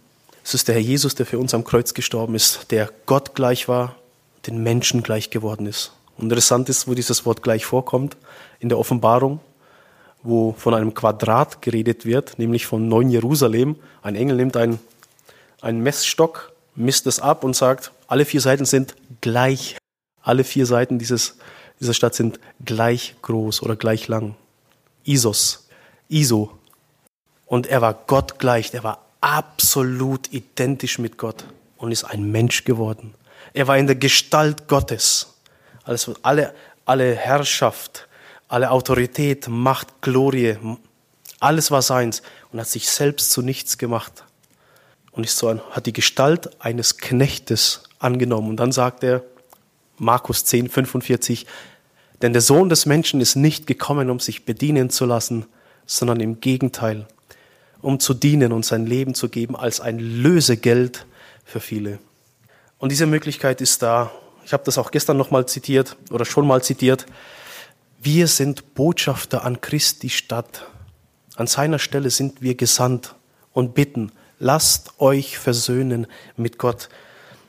Es 0.44 0.54
ist 0.54 0.68
der 0.68 0.74
Herr 0.74 0.82
Jesus, 0.82 1.14
der 1.14 1.26
für 1.26 1.38
uns 1.38 1.54
am 1.54 1.64
Kreuz 1.64 1.94
gestorben 1.94 2.34
ist, 2.34 2.70
der 2.70 2.90
Gott 3.06 3.34
gleich 3.34 3.68
war, 3.68 3.96
den 4.46 4.62
Menschen 4.62 5.02
gleich 5.02 5.30
geworden 5.30 5.66
ist. 5.66 5.92
Und 6.16 6.24
interessant 6.24 6.68
ist, 6.68 6.88
wo 6.88 6.94
dieses 6.94 7.26
Wort 7.26 7.42
gleich 7.42 7.64
vorkommt, 7.64 8.16
in 8.60 8.68
der 8.68 8.78
Offenbarung, 8.78 9.40
wo 10.22 10.52
von 10.58 10.74
einem 10.74 10.94
Quadrat 10.94 11.62
geredet 11.62 12.04
wird, 12.04 12.38
nämlich 12.38 12.66
vom 12.66 12.88
neuen 12.88 13.10
Jerusalem. 13.10 13.76
Ein 14.02 14.16
Engel 14.16 14.36
nimmt 14.36 14.56
einen, 14.56 14.78
einen 15.60 15.82
Messstock, 15.82 16.52
misst 16.78 17.06
es 17.06 17.20
ab 17.20 17.44
und 17.44 17.54
sagt, 17.54 17.92
alle 18.06 18.24
vier 18.24 18.40
Seiten 18.40 18.64
sind 18.64 18.94
gleich. 19.20 19.76
Alle 20.22 20.44
vier 20.44 20.64
Seiten 20.64 20.98
dieses, 20.98 21.36
dieser 21.80 21.94
Stadt 21.94 22.14
sind 22.14 22.38
gleich 22.64 23.16
groß 23.22 23.62
oder 23.62 23.76
gleich 23.76 24.08
lang. 24.08 24.34
Isos, 25.04 25.68
Iso. 26.08 26.56
Und 27.46 27.66
er 27.66 27.80
war 27.80 27.94
Gott 27.94 28.38
gleich. 28.38 28.72
Er 28.74 28.84
war 28.84 29.04
absolut 29.20 30.32
identisch 30.32 30.98
mit 30.98 31.18
Gott 31.18 31.44
und 31.76 31.92
ist 31.92 32.04
ein 32.04 32.30
Mensch 32.30 32.64
geworden. 32.64 33.14
Er 33.54 33.66
war 33.66 33.78
in 33.78 33.86
der 33.86 33.96
Gestalt 33.96 34.68
Gottes. 34.68 35.34
Alles, 35.84 36.10
alle, 36.22 36.54
alle 36.84 37.14
Herrschaft, 37.14 38.06
alle 38.48 38.70
Autorität, 38.70 39.48
Macht, 39.48 40.02
Glorie, 40.02 40.56
alles 41.40 41.70
war 41.70 41.82
seins 41.82 42.22
und 42.52 42.60
hat 42.60 42.68
sich 42.68 42.88
selbst 42.88 43.30
zu 43.30 43.42
nichts 43.42 43.78
gemacht 43.78 44.24
und 45.18 45.24
ist 45.24 45.36
so 45.36 45.48
ein, 45.48 45.60
hat 45.72 45.86
die 45.86 45.92
Gestalt 45.92 46.48
eines 46.62 46.96
Knechtes 46.96 47.82
angenommen. 47.98 48.50
Und 48.50 48.56
dann 48.58 48.70
sagt 48.70 49.02
er, 49.02 49.24
Markus 49.96 50.44
10, 50.44 50.68
45, 50.68 51.44
denn 52.22 52.32
der 52.32 52.40
Sohn 52.40 52.68
des 52.68 52.86
Menschen 52.86 53.20
ist 53.20 53.34
nicht 53.34 53.66
gekommen, 53.66 54.10
um 54.10 54.20
sich 54.20 54.44
bedienen 54.44 54.90
zu 54.90 55.06
lassen, 55.06 55.46
sondern 55.86 56.20
im 56.20 56.40
Gegenteil, 56.40 57.08
um 57.82 57.98
zu 57.98 58.14
dienen 58.14 58.52
und 58.52 58.64
sein 58.64 58.86
Leben 58.86 59.14
zu 59.14 59.28
geben 59.28 59.56
als 59.56 59.80
ein 59.80 59.98
Lösegeld 59.98 61.04
für 61.44 61.58
viele. 61.58 61.98
Und 62.78 62.92
diese 62.92 63.06
Möglichkeit 63.06 63.60
ist 63.60 63.82
da. 63.82 64.12
Ich 64.44 64.52
habe 64.52 64.62
das 64.62 64.78
auch 64.78 64.92
gestern 64.92 65.16
nochmal 65.16 65.46
zitiert 65.46 65.96
oder 66.12 66.26
schon 66.26 66.46
mal 66.46 66.62
zitiert. 66.62 67.06
Wir 68.00 68.28
sind 68.28 68.76
Botschafter 68.76 69.44
an 69.44 69.60
Christi 69.60 70.10
Stadt. 70.10 70.68
An 71.34 71.48
seiner 71.48 71.80
Stelle 71.80 72.10
sind 72.10 72.40
wir 72.40 72.54
gesandt 72.54 73.16
und 73.52 73.74
bitten, 73.74 74.12
lasst 74.38 75.00
euch 75.00 75.38
versöhnen 75.38 76.06
mit 76.36 76.58
Gott. 76.58 76.88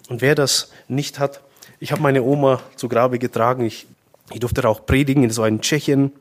Und 0.10 0.22
wer 0.22 0.36
das 0.36 0.72
nicht 0.88 1.20
hat, 1.20 1.42
Ich 1.82 1.94
habe 1.94 2.02
meine 2.02 2.24
Oma 2.24 2.62
zu 2.76 2.90
Grabe 2.90 3.20
getragen. 3.20 3.64
Ich, 3.64 3.88
ich 4.34 4.42
durfte 4.42 4.68
auch 4.68 4.86
predigen, 4.86 5.28
das 5.28 5.38
war 5.38 5.48
in 5.48 5.62
Tschechien. 5.62 6.12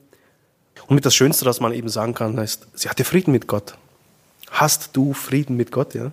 Und 0.86 0.94
mit 0.94 1.04
das 1.04 1.16
Schönste, 1.16 1.44
was 1.46 1.58
man 1.58 1.72
eben 1.72 1.88
sagen 1.88 2.14
kann, 2.14 2.38
heißt, 2.38 2.68
sie 2.74 2.88
hatte 2.88 3.02
Frieden 3.02 3.32
mit 3.32 3.48
Gott. 3.48 3.76
Hast 4.50 4.96
du 4.96 5.12
Frieden 5.12 5.56
mit 5.56 5.72
Gott, 5.72 5.94
ja? 5.94 6.12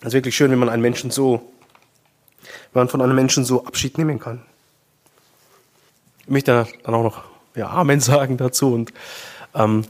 Das 0.00 0.08
ist 0.08 0.14
wirklich 0.14 0.36
schön, 0.36 0.50
wenn 0.50 0.58
man 0.58 0.68
einen 0.68 0.82
Menschen 0.82 1.10
so, 1.10 1.40
wenn 2.72 2.80
man 2.80 2.88
von 2.88 3.00
einem 3.00 3.14
Menschen 3.14 3.44
so 3.44 3.64
Abschied 3.64 3.96
nehmen 3.96 4.18
kann. 4.18 4.42
Ich 6.18 6.28
möchte 6.28 6.66
dann 6.82 6.94
auch 6.94 7.02
noch 7.02 7.22
ja, 7.54 7.70
Amen 7.70 8.00
sagen 8.00 8.36
dazu 8.36 8.74
und 8.74 8.92
ähm, 9.54 9.84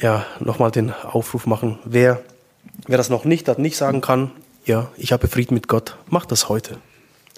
ja, 0.00 0.26
nochmal 0.40 0.70
den 0.70 0.92
Aufruf 0.92 1.46
machen. 1.46 1.78
Wer, 1.84 2.22
wer 2.86 2.98
das 2.98 3.10
noch 3.10 3.24
nicht 3.24 3.48
hat, 3.48 3.58
nicht 3.58 3.76
sagen 3.76 4.00
kann, 4.00 4.30
ja, 4.64 4.90
ich 4.96 5.12
habe 5.12 5.28
Frieden 5.28 5.54
mit 5.54 5.68
Gott, 5.68 5.96
macht 6.08 6.30
das 6.30 6.48
heute. 6.48 6.78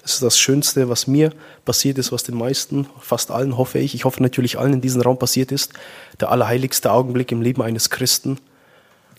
Das 0.01 0.13
ist 0.13 0.23
das 0.23 0.39
Schönste, 0.39 0.89
was 0.89 1.05
mir 1.05 1.31
passiert 1.63 1.97
ist, 1.97 2.11
was 2.11 2.23
den 2.23 2.35
meisten, 2.35 2.87
fast 2.99 3.29
allen 3.29 3.57
hoffe 3.57 3.79
ich, 3.79 3.93
ich 3.93 4.03
hoffe 4.03 4.21
natürlich 4.23 4.57
allen 4.57 4.73
in 4.73 4.81
diesem 4.81 5.01
Raum 5.01 5.19
passiert 5.19 5.51
ist, 5.51 5.73
der 6.19 6.31
allerheiligste 6.31 6.91
Augenblick 6.91 7.31
im 7.31 7.41
Leben 7.41 7.61
eines 7.61 7.89
Christen, 7.89 8.39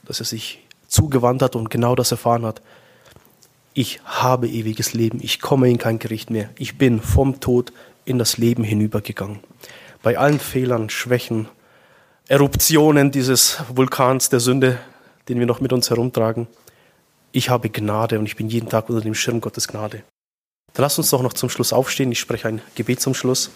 dass 0.04 0.18
er 0.18 0.26
sich 0.26 0.58
zugewandt 0.88 1.40
hat 1.42 1.54
und 1.56 1.70
genau 1.70 1.94
das 1.94 2.10
erfahren 2.10 2.44
hat. 2.44 2.60
Ich 3.74 4.00
habe 4.04 4.48
ewiges 4.48 4.92
Leben, 4.92 5.20
ich 5.22 5.40
komme 5.40 5.70
in 5.70 5.78
kein 5.78 5.98
Gericht 5.98 6.30
mehr, 6.30 6.50
ich 6.58 6.76
bin 6.76 7.00
vom 7.00 7.40
Tod 7.40 7.72
in 8.04 8.18
das 8.18 8.36
Leben 8.36 8.64
hinübergegangen. 8.64 9.38
Bei 10.02 10.18
allen 10.18 10.40
Fehlern, 10.40 10.90
Schwächen, 10.90 11.48
Eruptionen 12.26 13.12
dieses 13.12 13.58
Vulkans 13.72 14.28
der 14.28 14.40
Sünde, 14.40 14.78
den 15.28 15.38
wir 15.38 15.46
noch 15.46 15.60
mit 15.60 15.72
uns 15.72 15.90
herumtragen, 15.90 16.46
ich 17.32 17.48
habe 17.48 17.70
Gnade 17.70 18.18
und 18.18 18.26
ich 18.26 18.36
bin 18.36 18.48
jeden 18.48 18.68
Tag 18.68 18.90
unter 18.90 19.00
dem 19.00 19.14
Schirm 19.14 19.40
Gottes 19.40 19.66
Gnade. 19.66 20.02
Dann 20.74 20.82
lass 20.82 20.98
uns 20.98 21.10
doch 21.10 21.22
noch 21.22 21.32
zum 21.32 21.48
Schluss 21.48 21.72
aufstehen. 21.72 22.12
Ich 22.12 22.20
spreche 22.20 22.48
ein 22.48 22.60
Gebet 22.74 23.00
zum 23.00 23.14
Schluss. 23.14 23.50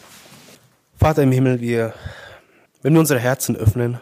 Vater 0.99 1.23
im 1.23 1.33
Himmel, 1.33 1.61
wir, 1.61 1.93
wenn 2.83 2.95
wir 2.95 3.01
unsere 3.01 3.21
Herzen 3.21 3.55
öffnen, 3.55 4.01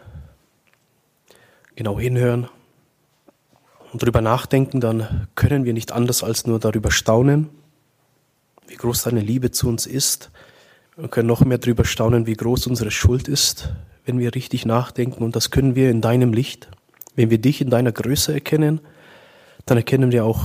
genau 1.75 1.99
hinhören 1.99 2.49
und 3.93 4.03
darüber 4.03 4.21
nachdenken, 4.21 4.81
dann 4.81 5.29
können 5.35 5.65
wir 5.65 5.73
nicht 5.73 5.91
anders 5.91 6.23
als 6.23 6.47
nur 6.47 6.61
darüber 6.61 6.93
staunen, 6.93 7.51
wie 8.69 8.77
groß 8.77 9.03
deine 9.03 9.21
Liebe 9.21 9.51
zu 9.51 9.69
uns 9.69 9.87
ist. 9.87 10.31
Wir 10.97 11.09
können 11.09 11.27
noch 11.27 11.45
mehr 11.45 11.59
darüber 11.59 11.85
staunen, 11.85 12.27
wie 12.27 12.35
groß 12.35 12.69
unsere 12.69 12.93
Schuld 12.93 13.27
ist, 13.27 13.71
wenn 14.05 14.21
wir 14.21 14.35
richtig 14.35 14.65
nachdenken. 14.67 15.25
Und 15.25 15.35
das 15.35 15.51
können 15.51 15.75
wir 15.75 15.91
in 15.91 16.01
deinem 16.01 16.33
Licht. 16.33 16.69
Wenn 17.15 17.31
wir 17.31 17.39
dich 17.39 17.61
in 17.61 17.71
deiner 17.71 17.93
Größe 17.93 18.33
erkennen, 18.33 18.81
dann 19.67 19.77
erkennen 19.77 20.13
wir 20.13 20.25
auch 20.25 20.45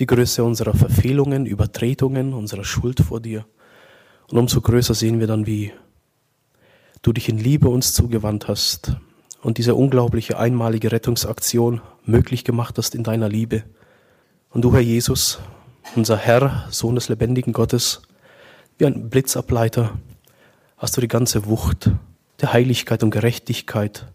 die 0.00 0.06
Größe 0.06 0.42
unserer 0.42 0.74
Verfehlungen, 0.74 1.46
Übertretungen, 1.46 2.32
unserer 2.32 2.64
Schuld 2.64 3.00
vor 3.00 3.20
dir. 3.20 3.44
Und 4.28 4.38
umso 4.38 4.60
größer 4.60 4.94
sehen 4.94 5.20
wir 5.20 5.26
dann, 5.26 5.46
wie 5.46 5.72
du 7.02 7.12
dich 7.12 7.28
in 7.28 7.38
Liebe 7.38 7.68
uns 7.68 7.92
zugewandt 7.92 8.48
hast 8.48 8.96
und 9.42 9.58
diese 9.58 9.74
unglaubliche 9.74 10.38
einmalige 10.38 10.90
Rettungsaktion 10.90 11.82
möglich 12.04 12.44
gemacht 12.44 12.78
hast 12.78 12.94
in 12.94 13.04
deiner 13.04 13.28
Liebe. 13.28 13.64
Und 14.50 14.62
du, 14.62 14.72
Herr 14.72 14.80
Jesus, 14.80 15.38
unser 15.96 16.16
Herr, 16.16 16.66
Sohn 16.70 16.94
des 16.94 17.08
lebendigen 17.08 17.52
Gottes, 17.52 18.02
wie 18.78 18.86
ein 18.86 19.10
Blitzableiter, 19.10 19.92
hast 20.78 20.96
du 20.96 21.00
die 21.00 21.08
ganze 21.08 21.46
Wucht 21.46 21.90
der 22.40 22.52
Heiligkeit 22.52 23.02
und 23.02 23.10
Gerechtigkeit 23.10 24.06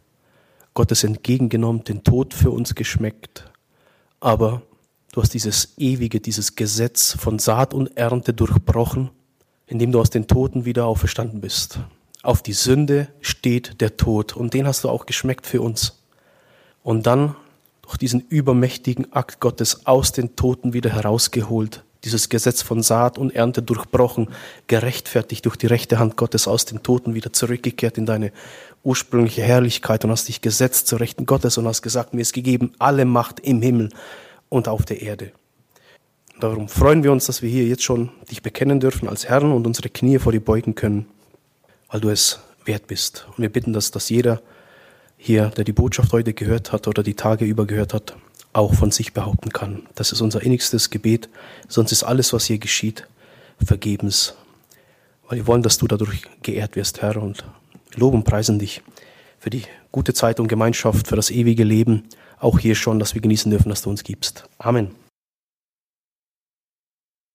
Gottes 0.79 1.03
entgegengenommen, 1.03 1.83
den 1.83 2.03
Tod 2.03 2.33
für 2.33 2.51
uns 2.51 2.73
geschmeckt, 2.73 3.51
aber 4.19 4.61
Du 5.11 5.21
hast 5.21 5.33
dieses 5.33 5.73
ewige, 5.77 6.19
dieses 6.19 6.55
Gesetz 6.55 7.15
von 7.19 7.39
Saat 7.39 7.73
und 7.73 7.97
Ernte 7.97 8.33
durchbrochen, 8.33 9.09
indem 9.65 9.91
du 9.91 9.99
aus 9.99 10.11
den 10.11 10.27
Toten 10.27 10.65
wieder 10.65 10.85
auferstanden 10.85 11.41
bist. 11.41 11.79
Auf 12.21 12.43
die 12.43 12.53
Sünde 12.53 13.07
steht 13.19 13.81
der 13.81 13.97
Tod 13.97 14.35
und 14.35 14.53
den 14.53 14.67
hast 14.67 14.83
du 14.83 14.89
auch 14.89 15.07
geschmeckt 15.07 15.47
für 15.47 15.61
uns. 15.61 16.03
Und 16.83 17.07
dann 17.07 17.35
durch 17.81 17.97
diesen 17.97 18.21
übermächtigen 18.21 19.11
Akt 19.11 19.39
Gottes 19.39 19.87
aus 19.87 20.11
den 20.11 20.35
Toten 20.35 20.73
wieder 20.73 20.91
herausgeholt, 20.91 21.83
dieses 22.03 22.29
Gesetz 22.29 22.62
von 22.62 22.81
Saat 22.81 23.17
und 23.17 23.35
Ernte 23.35 23.62
durchbrochen, 23.62 24.29
gerechtfertigt 24.67 25.45
durch 25.45 25.57
die 25.57 25.67
rechte 25.67 25.99
Hand 25.99 26.15
Gottes 26.15 26.47
aus 26.47 26.65
den 26.65 26.81
Toten 26.81 27.13
wieder 27.13 27.33
zurückgekehrt 27.33 27.97
in 27.97 28.05
deine 28.05 28.31
ursprüngliche 28.83 29.41
Herrlichkeit 29.41 30.05
und 30.05 30.12
hast 30.12 30.27
dich 30.27 30.41
gesetzt 30.41 30.88
zur 30.88 30.99
Rechten 30.99 31.25
Gottes 31.25 31.57
und 31.57 31.67
hast 31.67 31.81
gesagt, 31.81 32.13
mir 32.13 32.21
ist 32.21 32.33
gegeben 32.33 32.73
alle 32.79 33.05
Macht 33.05 33.39
im 33.41 33.62
Himmel 33.62 33.89
und 34.47 34.67
auf 34.67 34.85
der 34.85 35.01
Erde. 35.01 35.31
Darum 36.39 36.69
freuen 36.69 37.03
wir 37.03 37.12
uns, 37.12 37.25
dass 37.25 37.41
wir 37.41 37.49
hier 37.49 37.65
jetzt 37.65 37.83
schon 37.83 38.12
dich 38.31 38.41
bekennen 38.41 38.79
dürfen 38.79 39.09
als 39.09 39.27
Herrn 39.27 39.51
und 39.51 39.67
unsere 39.67 39.89
Knie 39.89 40.19
vor 40.19 40.31
dir 40.31 40.39
beugen 40.39 40.73
können, 40.73 41.05
weil 41.89 41.99
du 41.99 42.09
es 42.09 42.39
wert 42.63 42.88
bist. 42.88 43.27
Und 43.35 43.39
wir 43.39 43.49
bitten, 43.49 43.73
dass, 43.73 43.91
dass 43.91 44.09
jeder 44.09 44.41
hier, 45.17 45.47
der 45.49 45.65
die 45.65 45.73
Botschaft 45.73 46.13
heute 46.13 46.33
gehört 46.33 46.71
hat 46.71 46.88
oder 46.88 47.03
die 47.03 47.15
Tage 47.15 47.43
über 47.43 47.67
gehört 47.67 47.93
hat, 47.93 48.15
auch 48.53 48.73
von 48.73 48.91
sich 48.91 49.13
behaupten 49.13 49.51
kann. 49.51 49.83
Das 49.95 50.12
ist 50.12 50.21
unser 50.21 50.41
innigstes 50.41 50.89
Gebet, 50.89 51.29
sonst 51.67 51.91
ist 51.91 52.03
alles, 52.03 52.33
was 52.33 52.45
hier 52.45 52.57
geschieht, 52.57 53.07
vergebens. 53.63 54.35
Weil 55.27 55.38
wir 55.38 55.47
wollen, 55.47 55.63
dass 55.63 55.77
du 55.77 55.88
dadurch 55.88 56.23
geehrt 56.41 56.75
wirst, 56.75 57.01
Herr, 57.01 57.17
und 57.17 57.45
loben 57.95 58.17
und 58.17 58.23
preisen 58.23 58.59
dich 58.59 58.81
für 59.39 59.49
die 59.49 59.63
gute 59.91 60.13
Zeit 60.13 60.39
und 60.39 60.47
Gemeinschaft, 60.47 61.07
für 61.07 61.15
das 61.15 61.29
ewige 61.29 61.63
Leben 61.63 62.03
auch 62.39 62.59
hier 62.59 62.75
schon, 62.75 62.99
dass 62.99 63.13
wir 63.13 63.21
genießen 63.21 63.51
dürfen, 63.51 63.69
dass 63.69 63.81
du 63.81 63.89
uns 63.89 64.03
gibst. 64.03 64.45
Amen. 64.57 64.91